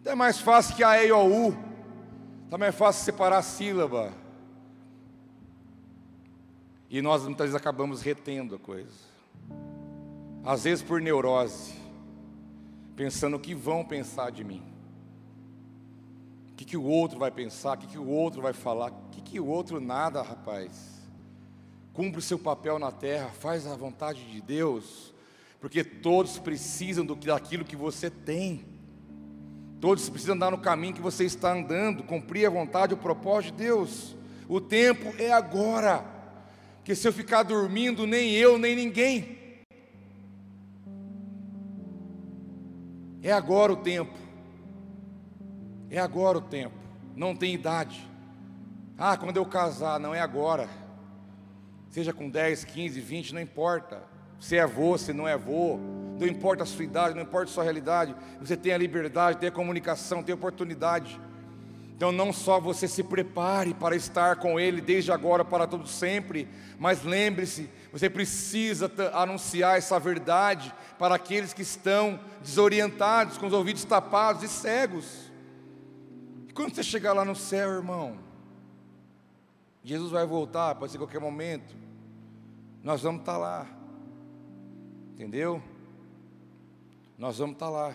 [0.03, 1.57] É mais fácil que a E ou U,
[2.45, 4.11] está mais fácil separar a sílaba.
[6.89, 8.89] E nós muitas vezes acabamos retendo a coisa,
[10.43, 11.84] às vezes por neurose
[12.95, 14.63] pensando o que vão pensar de mim.
[16.51, 19.09] O que, que o outro vai pensar, o que, que o outro vai falar, o
[19.11, 21.01] que, que o outro nada, rapaz.
[21.93, 25.13] Cumpre o seu papel na terra, faz a vontade de Deus,
[25.59, 28.65] porque todos precisam do, daquilo que você tem.
[29.81, 33.63] Todos precisam andar no caminho que você está andando, cumprir a vontade, o propósito de
[33.63, 34.15] Deus.
[34.47, 36.05] O tempo é agora.
[36.77, 39.44] Porque se eu ficar dormindo, nem eu, nem ninguém
[43.25, 44.13] É agora o tempo.
[45.89, 46.75] É agora o tempo.
[47.15, 48.07] Não tem idade.
[48.95, 50.69] Ah, quando eu casar, não é agora.
[51.89, 54.03] Seja com 10, 15, 20, não importa.
[54.39, 55.79] Se é avô, se não é avô.
[56.19, 58.15] Não importa a sua idade, não importa a sua realidade.
[58.39, 61.19] Você tem a liberdade, tem a comunicação, tem a oportunidade.
[61.95, 66.45] Então, não só você se prepare para estar com Ele desde agora para todo sempre,
[66.77, 73.85] mas lembre-se, você precisa anunciar essa verdade para aqueles que estão desorientados, com os ouvidos
[73.85, 75.31] tapados e cegos.
[76.49, 78.17] E quando você chegar lá no céu, irmão,
[79.81, 81.73] Jesus vai voltar, pode ser qualquer momento,
[82.83, 83.65] nós vamos estar lá,
[85.13, 85.63] entendeu?
[87.17, 87.93] Nós vamos estar lá.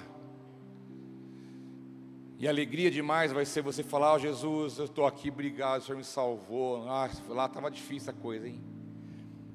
[2.41, 5.99] E alegria demais vai ser você falar, oh, Jesus, eu estou aqui, obrigado, o Senhor
[5.99, 6.89] me salvou.
[6.89, 8.59] Ah, lá estava difícil a coisa, hein?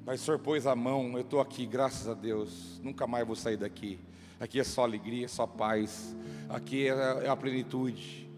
[0.04, 2.80] Mas o Senhor pôs a mão, eu estou aqui, graças a Deus.
[2.84, 3.98] Nunca mais vou sair daqui.
[4.38, 6.14] Aqui é só alegria, é só paz.
[6.48, 8.30] Aqui é, é a plenitude.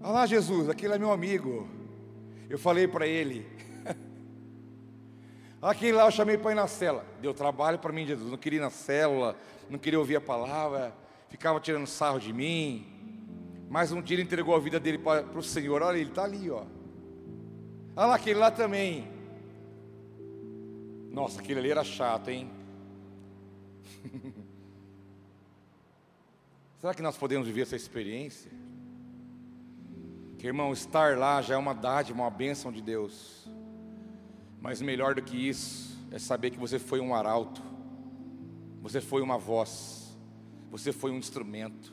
[0.00, 1.68] Olha lá, Jesus, aquele é meu amigo.
[2.48, 3.46] Eu falei para ele.
[5.60, 7.04] Aquele lá eu chamei para ir na cela.
[7.20, 8.30] Deu trabalho para mim, Jesus.
[8.30, 9.36] Não queria ir na célula,
[9.68, 10.94] não queria ouvir a palavra,
[11.28, 12.95] ficava tirando sarro de mim.
[13.68, 15.82] Mas um dia ele entregou a vida dele para, o Senhor.
[15.82, 16.64] Olha, ele está ali, ó.
[17.96, 19.08] Olha lá, aquele lá também.
[21.10, 22.50] Nossa, aquele ali era chato, hein?
[26.78, 28.50] Será que nós podemos viver essa experiência?
[30.38, 33.48] Que irmão, estar lá já é uma dádiva, uma bênção de Deus.
[34.60, 37.62] Mas melhor do que isso é saber que você foi um arauto,
[38.82, 40.16] você foi uma voz,
[40.70, 41.92] você foi um instrumento,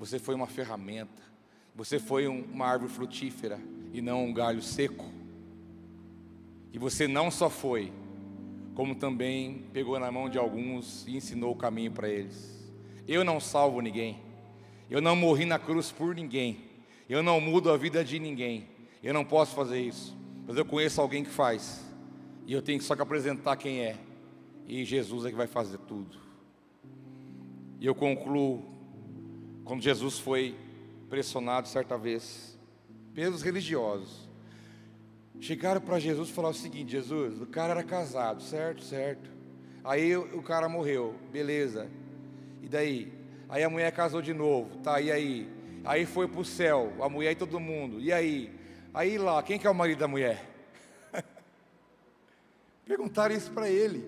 [0.00, 1.22] você foi uma ferramenta,
[1.76, 3.60] você foi um, uma árvore frutífera
[3.92, 5.04] e não um galho seco.
[6.72, 7.92] E você não só foi,
[8.74, 12.66] como também pegou na mão de alguns e ensinou o caminho para eles.
[13.06, 14.16] Eu não salvo ninguém,
[14.88, 16.64] eu não morri na cruz por ninguém,
[17.06, 18.68] eu não mudo a vida de ninguém,
[19.02, 21.84] eu não posso fazer isso, mas eu conheço alguém que faz,
[22.46, 23.98] e eu tenho só que apresentar quem é,
[24.66, 26.16] e Jesus é que vai fazer tudo.
[27.78, 28.79] E eu concluo,
[29.64, 30.56] quando Jesus foi
[31.08, 32.58] pressionado certa vez
[33.14, 34.30] pelos religiosos,
[35.40, 38.84] Chegaram para Jesus e falaram o seguinte: Jesus, o cara era casado, certo?
[38.84, 39.30] Certo.
[39.82, 41.88] Aí o cara morreu, beleza.
[42.62, 43.10] E daí?
[43.48, 45.00] Aí a mulher casou de novo, tá?
[45.00, 45.48] E aí?
[45.82, 47.98] Aí foi para o céu, a mulher e todo mundo.
[47.98, 48.54] E aí?
[48.92, 50.44] Aí lá, quem que é o marido da mulher?
[52.84, 54.06] Perguntaram isso para ele.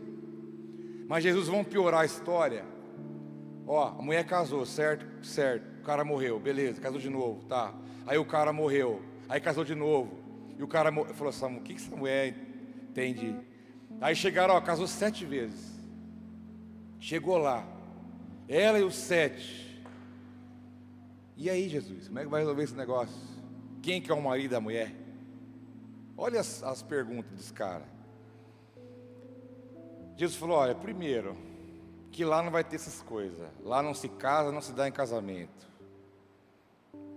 [1.09, 2.63] Mas Jesus vão piorar a história.
[3.67, 5.07] Ó, a mulher casou, certo?
[5.23, 5.81] Certo.
[5.81, 7.75] O cara morreu, beleza, casou de novo, tá?
[8.07, 10.13] Aí o cara morreu, aí casou de novo.
[10.59, 12.35] E o cara falou assim: o que, que essa mulher
[12.91, 13.37] entende?
[14.01, 15.73] Aí chegaram, ó, casou sete vezes.
[16.99, 17.67] Chegou lá,
[18.49, 19.83] ela e os sete.
[21.37, 23.17] E aí, Jesus, como é que vai resolver esse negócio?
[23.83, 24.93] Quem que é o marido da mulher?
[26.17, 27.85] Olha as, as perguntas desse cara.
[30.17, 31.37] Jesus falou: olha, primeiro,
[32.13, 33.49] que lá não vai ter essas coisas.
[33.65, 35.67] Lá não se casa, não se dá em casamento.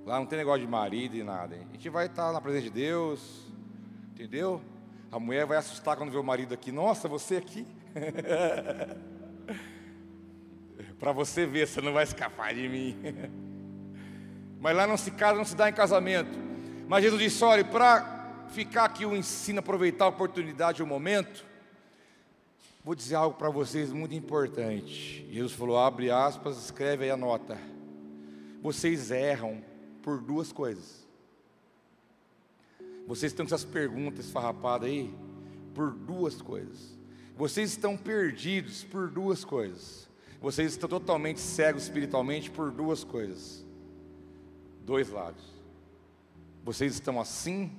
[0.06, 1.56] Lá não tem negócio de marido e nada.
[1.56, 3.46] A gente vai estar na presença de Deus,
[4.14, 4.62] entendeu?
[5.12, 6.72] A mulher vai assustar quando vê o marido aqui.
[6.72, 7.68] Nossa, você aqui?
[10.98, 12.98] Para você ver, você não vai escapar de mim.
[14.62, 16.40] Mas lá não se casa, não se dá em casamento.
[16.88, 21.46] Mas Jesus disse: olha, para ficar aqui o ensino, aproveitar a oportunidade, o momento,
[22.86, 25.28] vou dizer algo para vocês muito importante.
[25.32, 27.58] Jesus falou: abre aspas, escreve aí a nota.
[28.62, 29.62] Vocês erram
[30.04, 31.04] por duas coisas.
[33.08, 35.12] Vocês estão com essas perguntas farrapadas aí
[35.74, 36.96] por duas coisas.
[37.36, 40.08] Vocês estão perdidos por duas coisas.
[40.40, 43.66] Vocês estão totalmente cegos espiritualmente por duas coisas.
[44.86, 45.44] Dois lados.
[46.64, 47.72] Vocês estão assim,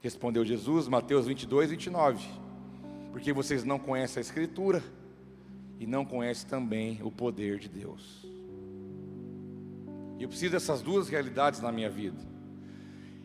[0.00, 2.45] respondeu Jesus, Mateus 22, 29.
[3.16, 4.82] Porque vocês não conhecem a Escritura
[5.80, 8.26] e não conhecem também o poder de Deus.
[10.20, 12.18] Eu preciso dessas duas realidades na minha vida.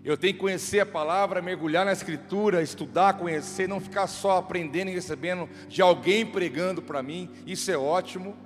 [0.01, 4.91] Eu tenho que conhecer a palavra, mergulhar na escritura, estudar, conhecer, não ficar só aprendendo
[4.91, 7.29] e recebendo de alguém pregando para mim.
[7.45, 8.37] Isso é ótimo.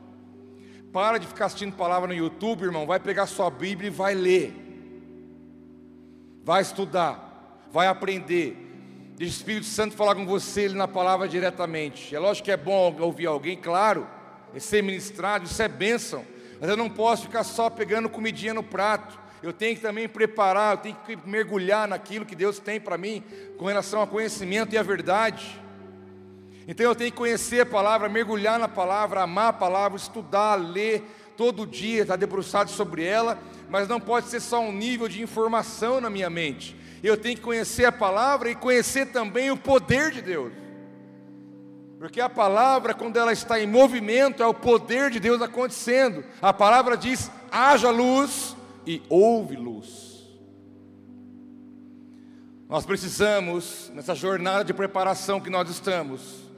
[0.91, 2.87] Para de ficar assistindo palavra no YouTube, irmão.
[2.87, 4.51] Vai pegar sua Bíblia e vai ler.
[6.43, 8.64] Vai estudar, vai aprender.
[9.17, 12.13] Deixa o Espírito Santo falar com você ele na palavra diretamente.
[12.13, 14.05] É lógico que é bom ouvir alguém, claro.
[14.53, 16.25] É ser ministrado, isso é bênção.
[16.59, 19.17] Mas eu não posso ficar só pegando comidinha no prato.
[19.41, 23.23] Eu tenho que também preparar, eu tenho que mergulhar naquilo que Deus tem para mim
[23.57, 25.61] com relação ao conhecimento e à verdade.
[26.67, 31.03] Então eu tenho que conhecer a palavra, mergulhar na palavra, amar a palavra, estudar, ler
[31.37, 33.39] todo dia, estar debruçado sobre ela,
[33.69, 36.75] mas não pode ser só um nível de informação na minha mente.
[37.05, 40.51] Eu tenho que conhecer a palavra e conhecer também o poder de Deus.
[41.99, 46.23] Porque a palavra, quando ela está em movimento, é o poder de Deus acontecendo.
[46.41, 48.55] A palavra diz: haja luz
[48.87, 50.15] e houve luz.
[52.67, 56.49] Nós precisamos, nessa jornada de preparação que nós estamos,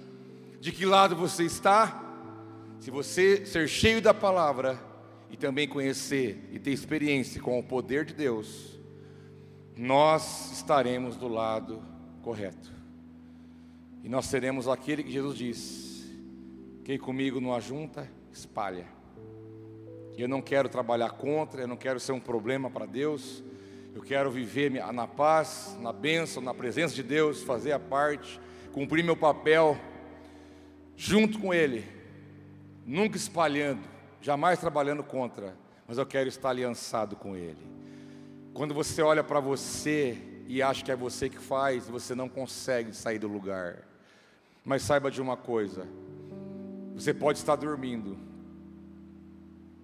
[0.62, 2.02] de que lado você está?
[2.80, 4.80] Se você ser cheio da palavra
[5.30, 8.77] e também conhecer e ter experiência com o poder de Deus,
[9.78, 11.82] nós estaremos do lado
[12.24, 12.72] correto.
[14.04, 16.18] E nós seremos aquele que Jesus disse:
[16.84, 18.86] quem comigo não ajunta, espalha.
[20.18, 23.44] Eu não quero trabalhar contra, eu não quero ser um problema para Deus.
[23.94, 28.40] Eu quero viver na paz, na bênção, na presença de Deus, fazer a parte,
[28.72, 29.78] cumprir meu papel
[30.96, 31.86] junto com Ele,
[32.86, 33.82] nunca espalhando,
[34.22, 35.56] jamais trabalhando contra,
[35.88, 37.77] mas eu quero estar aliançado com Ele.
[38.58, 40.18] Quando você olha para você
[40.48, 43.84] e acha que é você que faz, você não consegue sair do lugar.
[44.66, 45.88] Mas saiba de uma coisa:
[46.96, 48.18] você pode estar dormindo,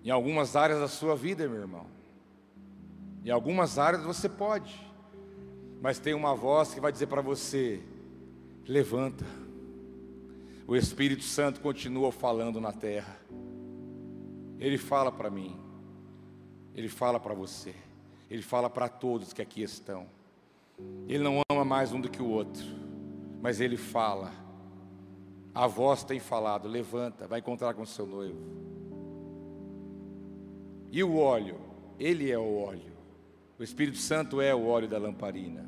[0.04, 1.86] em algumas áreas da sua vida, meu irmão.
[3.24, 4.74] Em algumas áreas você pode,
[5.80, 7.80] mas tem uma voz que vai dizer para você:
[8.68, 9.24] levanta.
[10.66, 13.20] O Espírito Santo continua falando na terra.
[14.58, 15.56] Ele fala para mim,
[16.74, 17.76] ele fala para você,
[18.34, 20.08] ele fala para todos que aqui estão.
[21.08, 22.66] Ele não ama mais um do que o outro,
[23.40, 24.32] mas ele fala.
[25.54, 28.40] A voz tem falado: levanta, vai encontrar com seu noivo.
[30.92, 31.62] E o óleo?
[32.00, 32.94] Ele é o óleo.
[33.60, 35.64] O Espírito Santo é o óleo da lamparina.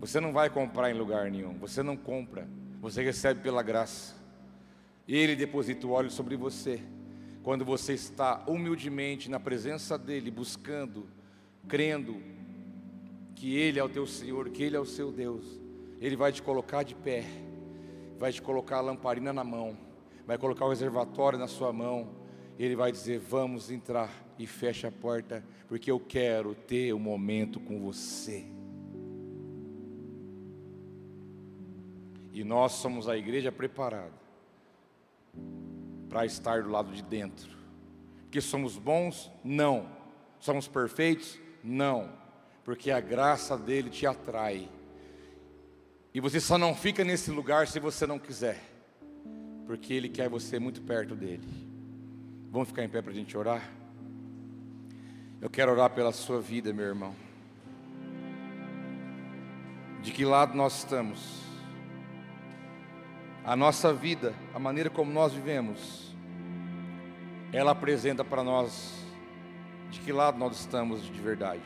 [0.00, 2.48] Você não vai comprar em lugar nenhum, você não compra,
[2.80, 4.14] você recebe pela graça.
[5.06, 6.80] Ele deposita o óleo sobre você.
[7.42, 11.06] Quando você está humildemente na presença dele, buscando,
[11.68, 12.16] crendo
[13.34, 15.44] que ele é o teu Senhor, que ele é o seu Deus,
[16.00, 17.24] ele vai te colocar de pé,
[18.18, 19.76] vai te colocar a lamparina na mão,
[20.26, 22.26] vai colocar o reservatório na sua mão
[22.58, 27.60] ele vai dizer: Vamos entrar e fecha a porta, porque eu quero ter um momento
[27.60, 28.46] com você.
[32.32, 34.12] E nós somos a igreja preparada
[36.08, 37.56] para estar do lado de dentro.
[38.30, 39.30] Que somos bons?
[39.42, 39.88] Não.
[40.38, 41.38] Somos perfeitos?
[41.66, 42.08] Não.
[42.64, 44.68] Porque a graça dele te atrai.
[46.14, 48.62] E você só não fica nesse lugar se você não quiser.
[49.66, 51.46] Porque ele quer você muito perto dele.
[52.52, 53.68] Vamos ficar em pé para a gente orar?
[55.40, 57.14] Eu quero orar pela sua vida, meu irmão.
[60.02, 61.42] De que lado nós estamos?
[63.44, 66.14] A nossa vida, a maneira como nós vivemos,
[67.52, 69.05] ela apresenta para nós
[69.90, 71.62] de que lado nós estamos de verdade.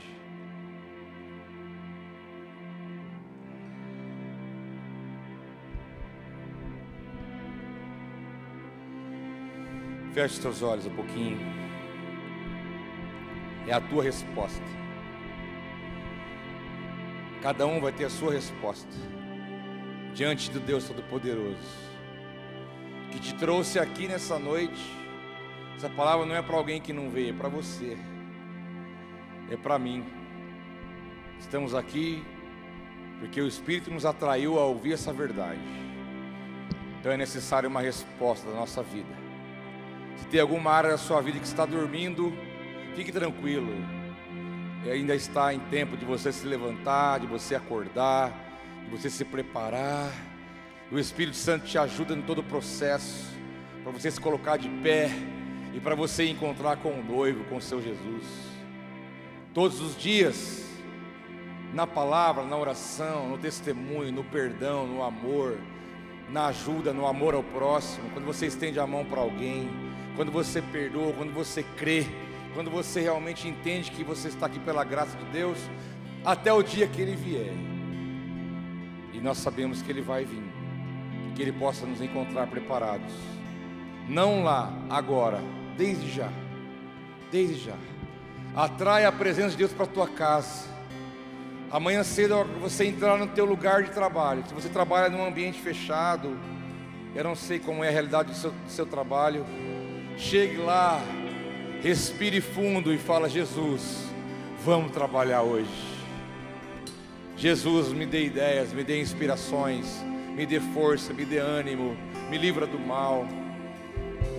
[10.13, 11.39] Feche os teus olhos um pouquinho.
[13.67, 14.65] É a tua resposta.
[17.43, 18.91] Cada um vai ter a sua resposta
[20.15, 21.91] diante do Deus Todo-Poderoso
[23.11, 24.81] que te trouxe aqui nessa noite.
[25.77, 27.97] Essa palavra não é para alguém que não veio, é para você,
[29.51, 30.05] é para mim.
[31.39, 32.23] Estamos aqui
[33.19, 35.61] porque o Espírito nos atraiu a ouvir essa verdade.
[36.99, 39.13] Então é necessário uma resposta da nossa vida.
[40.17, 42.33] Se tem alguma área da sua vida que está dormindo,
[42.95, 43.73] fique tranquilo.
[44.85, 48.33] E ainda está em tempo de você se levantar, de você acordar,
[48.85, 50.11] de você se preparar.
[50.91, 53.29] O Espírito Santo te ajuda em todo o processo,
[53.83, 55.11] para você se colocar de pé
[55.75, 58.50] e para você encontrar com o noivo, com o seu Jesus.
[59.53, 60.65] Todos os dias,
[61.75, 65.59] na palavra, na oração, no testemunho, no perdão, no amor,
[66.29, 69.69] na ajuda, no amor ao próximo, quando você estende a mão para alguém,
[70.15, 72.07] quando você perdoa, quando você crê,
[72.55, 75.59] quando você realmente entende que você está aqui pela graça de Deus,
[76.25, 77.53] até o dia que Ele vier.
[79.13, 80.45] E nós sabemos que Ele vai vir,
[81.35, 83.13] que Ele possa nos encontrar preparados,
[84.09, 85.41] não lá, agora,
[85.77, 86.31] desde já,
[87.33, 88.00] desde já.
[88.55, 90.69] Atrai a presença de Deus para a tua casa.
[91.71, 94.45] Amanhã cedo você entrar no teu lugar de trabalho.
[94.47, 96.37] Se você trabalha num ambiente fechado,
[97.15, 99.47] eu não sei como é a realidade do seu, do seu trabalho.
[100.17, 101.01] Chegue lá,
[101.81, 104.05] respire fundo e fala: Jesus,
[104.65, 105.71] vamos trabalhar hoje.
[107.37, 109.87] Jesus, me dê ideias, me dê inspirações,
[110.35, 111.97] me dê força, me dê ânimo,
[112.29, 113.27] me livra do mal.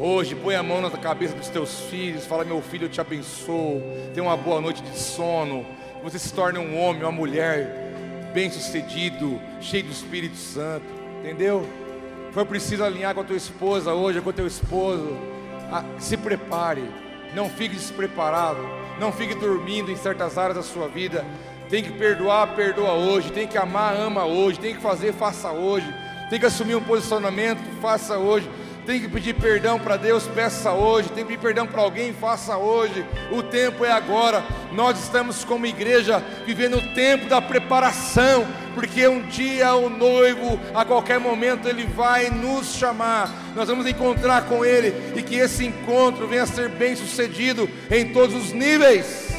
[0.03, 3.84] Hoje, põe a mão na cabeça dos teus filhos, fala: Meu filho, eu te abençoo.
[4.14, 5.64] Tenha uma boa noite de sono.
[6.03, 7.94] Você se torne um homem, uma mulher
[8.34, 10.86] bem-sucedido, cheio do Espírito Santo.
[11.19, 11.68] Entendeu?
[12.32, 15.32] Foi preciso alinhar com a tua esposa hoje, com o teu esposo
[15.72, 16.84] ah, se prepare,
[17.34, 18.60] não fique despreparado,
[18.99, 21.26] não fique dormindo em certas áreas da sua vida.
[21.69, 23.32] Tem que perdoar, perdoa hoje.
[23.32, 24.60] Tem que amar, ama hoje.
[24.60, 25.88] Tem que fazer, faça hoje.
[26.30, 28.49] Tem que assumir um posicionamento, faça hoje.
[28.91, 31.07] Tem que pedir perdão para Deus, peça hoje.
[31.07, 33.05] Tem que pedir perdão para alguém, faça hoje.
[33.31, 34.43] O tempo é agora.
[34.73, 38.45] Nós estamos como igreja vivendo o tempo da preparação,
[38.76, 43.31] porque um dia o noivo, a qualquer momento, ele vai nos chamar.
[43.55, 48.11] Nós vamos encontrar com ele e que esse encontro venha a ser bem sucedido em
[48.11, 49.30] todos os níveis.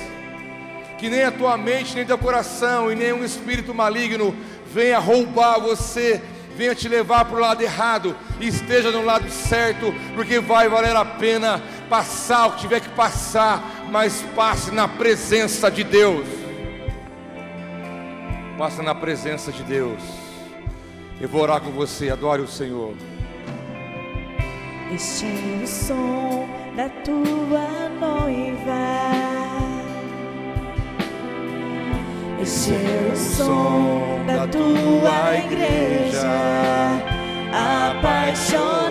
[0.96, 4.34] Que nem a tua mente, nem teu coração e nenhum espírito maligno
[4.72, 6.22] venha roubar você
[6.56, 11.04] venha te levar para o lado errado, esteja no lado certo, porque vai valer a
[11.04, 16.26] pena passar o que tiver que passar, mas passe na presença de Deus.
[18.58, 20.02] Passe na presença de Deus.
[21.20, 22.94] Eu vou orar com você, adore o Senhor.
[24.92, 29.51] Este é o som da tua noiva.
[32.42, 36.28] Este é o som da tua igreja
[37.52, 38.82] apaixonada.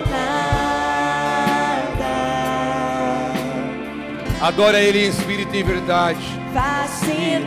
[4.40, 6.18] Adora Ele em espírito e em verdade.
[6.54, 7.42] Fascinada.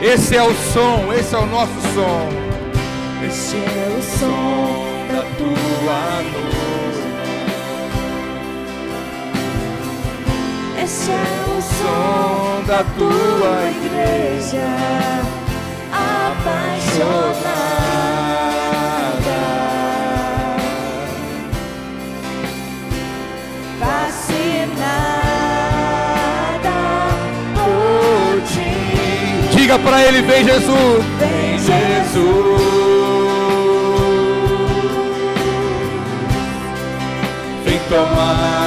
[0.00, 2.26] Esse é o som, esse é o nosso som.
[3.22, 6.55] Este é o som da tua noiva.
[10.86, 11.14] Esse é
[11.48, 14.68] o som da tua igreja
[15.90, 17.26] apaixonada.
[23.80, 24.86] Fascinada
[27.56, 29.56] por ti.
[29.56, 31.04] Diga para ele: Vem Jesus.
[31.18, 32.76] Vem Jesus.
[37.64, 38.65] Vem tomar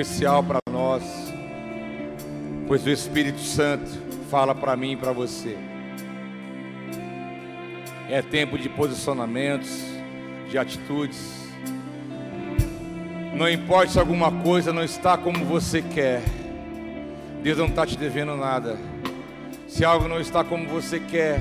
[0.00, 1.02] especial para nós,
[2.66, 3.90] pois o Espírito Santo
[4.30, 5.58] fala para mim e para você.
[8.08, 9.70] É tempo de posicionamentos,
[10.48, 11.46] de atitudes.
[13.34, 16.22] Não importa se alguma coisa não está como você quer,
[17.42, 18.78] Deus não está te devendo nada.
[19.68, 21.40] Se algo não está como você quer,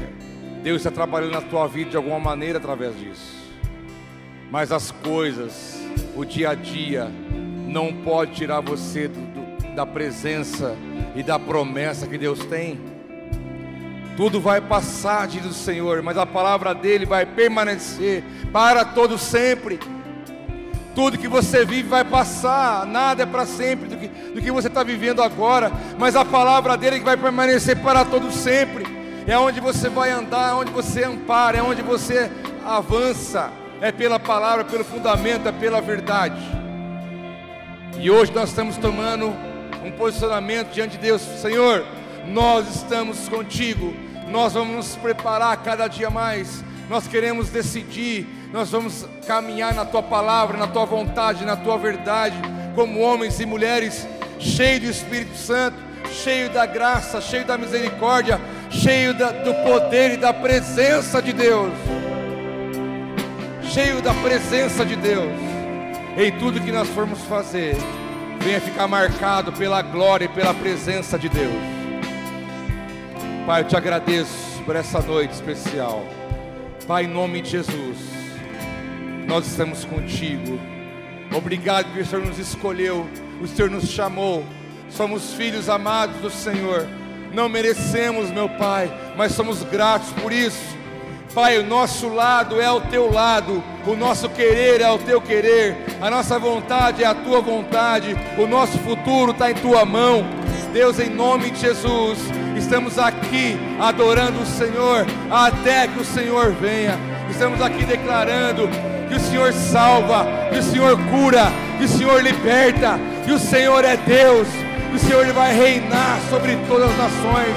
[0.61, 3.40] Deus está trabalhando na tua vida de alguma maneira através disso.
[4.52, 5.80] Mas as coisas,
[6.15, 7.10] o dia a dia,
[7.69, 10.75] não pode tirar você do- do- da presença
[11.15, 12.79] e da promessa que Deus tem.
[14.17, 19.79] Tudo vai passar, diz o Senhor, mas a palavra dele vai permanecer para todo sempre.
[20.93, 24.67] Tudo que você vive vai passar, nada é para sempre do que, do que você
[24.67, 28.83] está vivendo agora, mas a palavra dele que vai permanecer para todo sempre.
[29.25, 32.29] É onde você vai andar, é onde você ampara, é onde você
[32.65, 33.51] avança.
[33.79, 36.41] É pela palavra, pelo fundamento, é pela verdade.
[37.99, 39.27] E hoje nós estamos tomando
[39.84, 41.85] um posicionamento diante de Deus, Senhor.
[42.27, 43.93] Nós estamos contigo,
[44.30, 46.63] nós vamos nos preparar cada dia mais.
[46.89, 52.35] Nós queremos decidir, nós vamos caminhar na tua palavra, na tua vontade, na tua verdade,
[52.76, 54.07] como homens e mulheres
[54.39, 55.77] cheios do Espírito Santo,
[56.11, 58.39] cheio da graça, cheio da misericórdia,
[58.71, 61.71] cheio da- do poder e da presença de Deus
[63.71, 65.31] cheio da presença de Deus.
[66.21, 67.77] Em tudo que nós formos fazer,
[68.41, 71.53] venha ficar marcado pela glória e pela presença de Deus.
[73.45, 76.05] Pai, eu te agradeço por essa noite especial.
[76.85, 77.97] Pai, em nome de Jesus,
[79.27, 80.59] nós estamos contigo.
[81.33, 83.07] Obrigado porque o Senhor nos escolheu,
[83.41, 84.43] o Senhor nos chamou.
[84.89, 86.85] Somos filhos amados do Senhor.
[87.33, 90.77] Não merecemos, meu Pai, mas somos gratos por isso.
[91.33, 95.77] Pai, o nosso lado é o teu lado, o nosso querer é o teu querer,
[96.01, 100.26] a nossa vontade é a tua vontade, o nosso futuro está em tua mão.
[100.73, 102.19] Deus, em nome de Jesus,
[102.59, 106.99] Estamos aqui adorando o Senhor até que o Senhor venha.
[107.30, 108.69] Estamos aqui declarando
[109.07, 113.84] que o Senhor salva, que o Senhor cura, que o Senhor liberta, que o Senhor
[113.85, 114.47] é Deus,
[114.91, 117.55] que o Senhor vai reinar sobre todas as nações,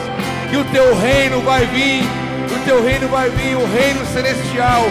[0.49, 2.05] que o teu reino vai vir,
[2.55, 4.85] o teu reino vai vir, o reino celestial,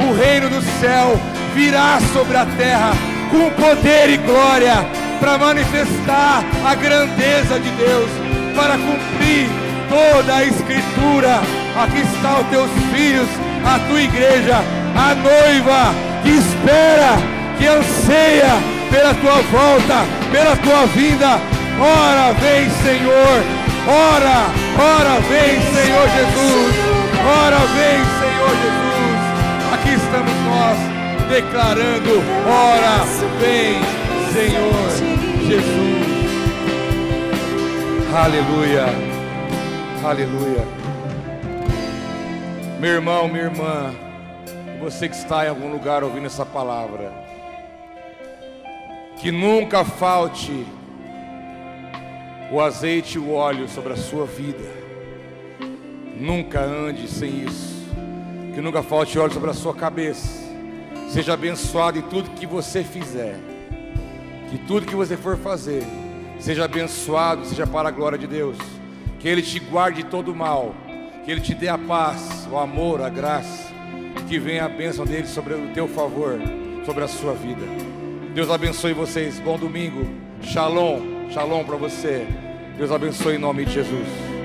[0.00, 1.14] o reino do céu
[1.54, 2.92] virá sobre a terra
[3.30, 4.86] com poder e glória
[5.20, 8.10] para manifestar a grandeza de Deus,
[8.54, 9.48] para cumprir
[9.88, 11.40] toda a escritura.
[11.76, 13.28] Aqui está os teus filhos,
[13.64, 14.56] a tua igreja,
[14.96, 17.16] a noiva que espera,
[17.58, 21.40] que anseia pela tua volta, pela tua vinda.
[21.80, 23.42] Ora vem, Senhor.
[23.86, 24.46] Ora,
[24.76, 26.74] ora vem, Senhor Jesus.
[27.24, 28.88] Ora vem, Senhor Jesus.
[29.72, 30.97] Aqui estamos nós
[31.28, 32.10] declarando:
[32.46, 33.04] Ora,
[33.38, 33.80] vem,
[34.32, 34.88] Senhor
[35.46, 36.08] Jesus.
[38.14, 38.86] Aleluia,
[40.02, 40.64] aleluia.
[42.80, 43.94] Meu irmão, minha irmã,
[44.80, 47.12] você que está em algum lugar ouvindo essa palavra,
[49.20, 50.64] que nunca falte
[52.50, 54.78] o azeite e o óleo sobre a sua vida.
[56.18, 57.86] Nunca ande sem isso.
[58.54, 60.47] Que nunca falte óleo sobre a sua cabeça.
[61.08, 63.36] Seja abençoado em tudo que você fizer.
[64.50, 65.82] Que tudo que você for fazer,
[66.38, 68.56] seja abençoado, seja para a glória de Deus.
[69.18, 70.74] Que Ele te guarde de todo mal.
[71.24, 73.72] Que Ele te dê a paz, o amor, a graça.
[74.28, 76.38] Que venha a bênção dele sobre o teu favor,
[76.84, 77.62] sobre a sua vida.
[78.34, 79.40] Deus abençoe vocês.
[79.40, 80.06] Bom domingo.
[80.42, 81.30] Shalom.
[81.30, 82.26] Shalom para você.
[82.76, 84.37] Deus abençoe em nome de Jesus.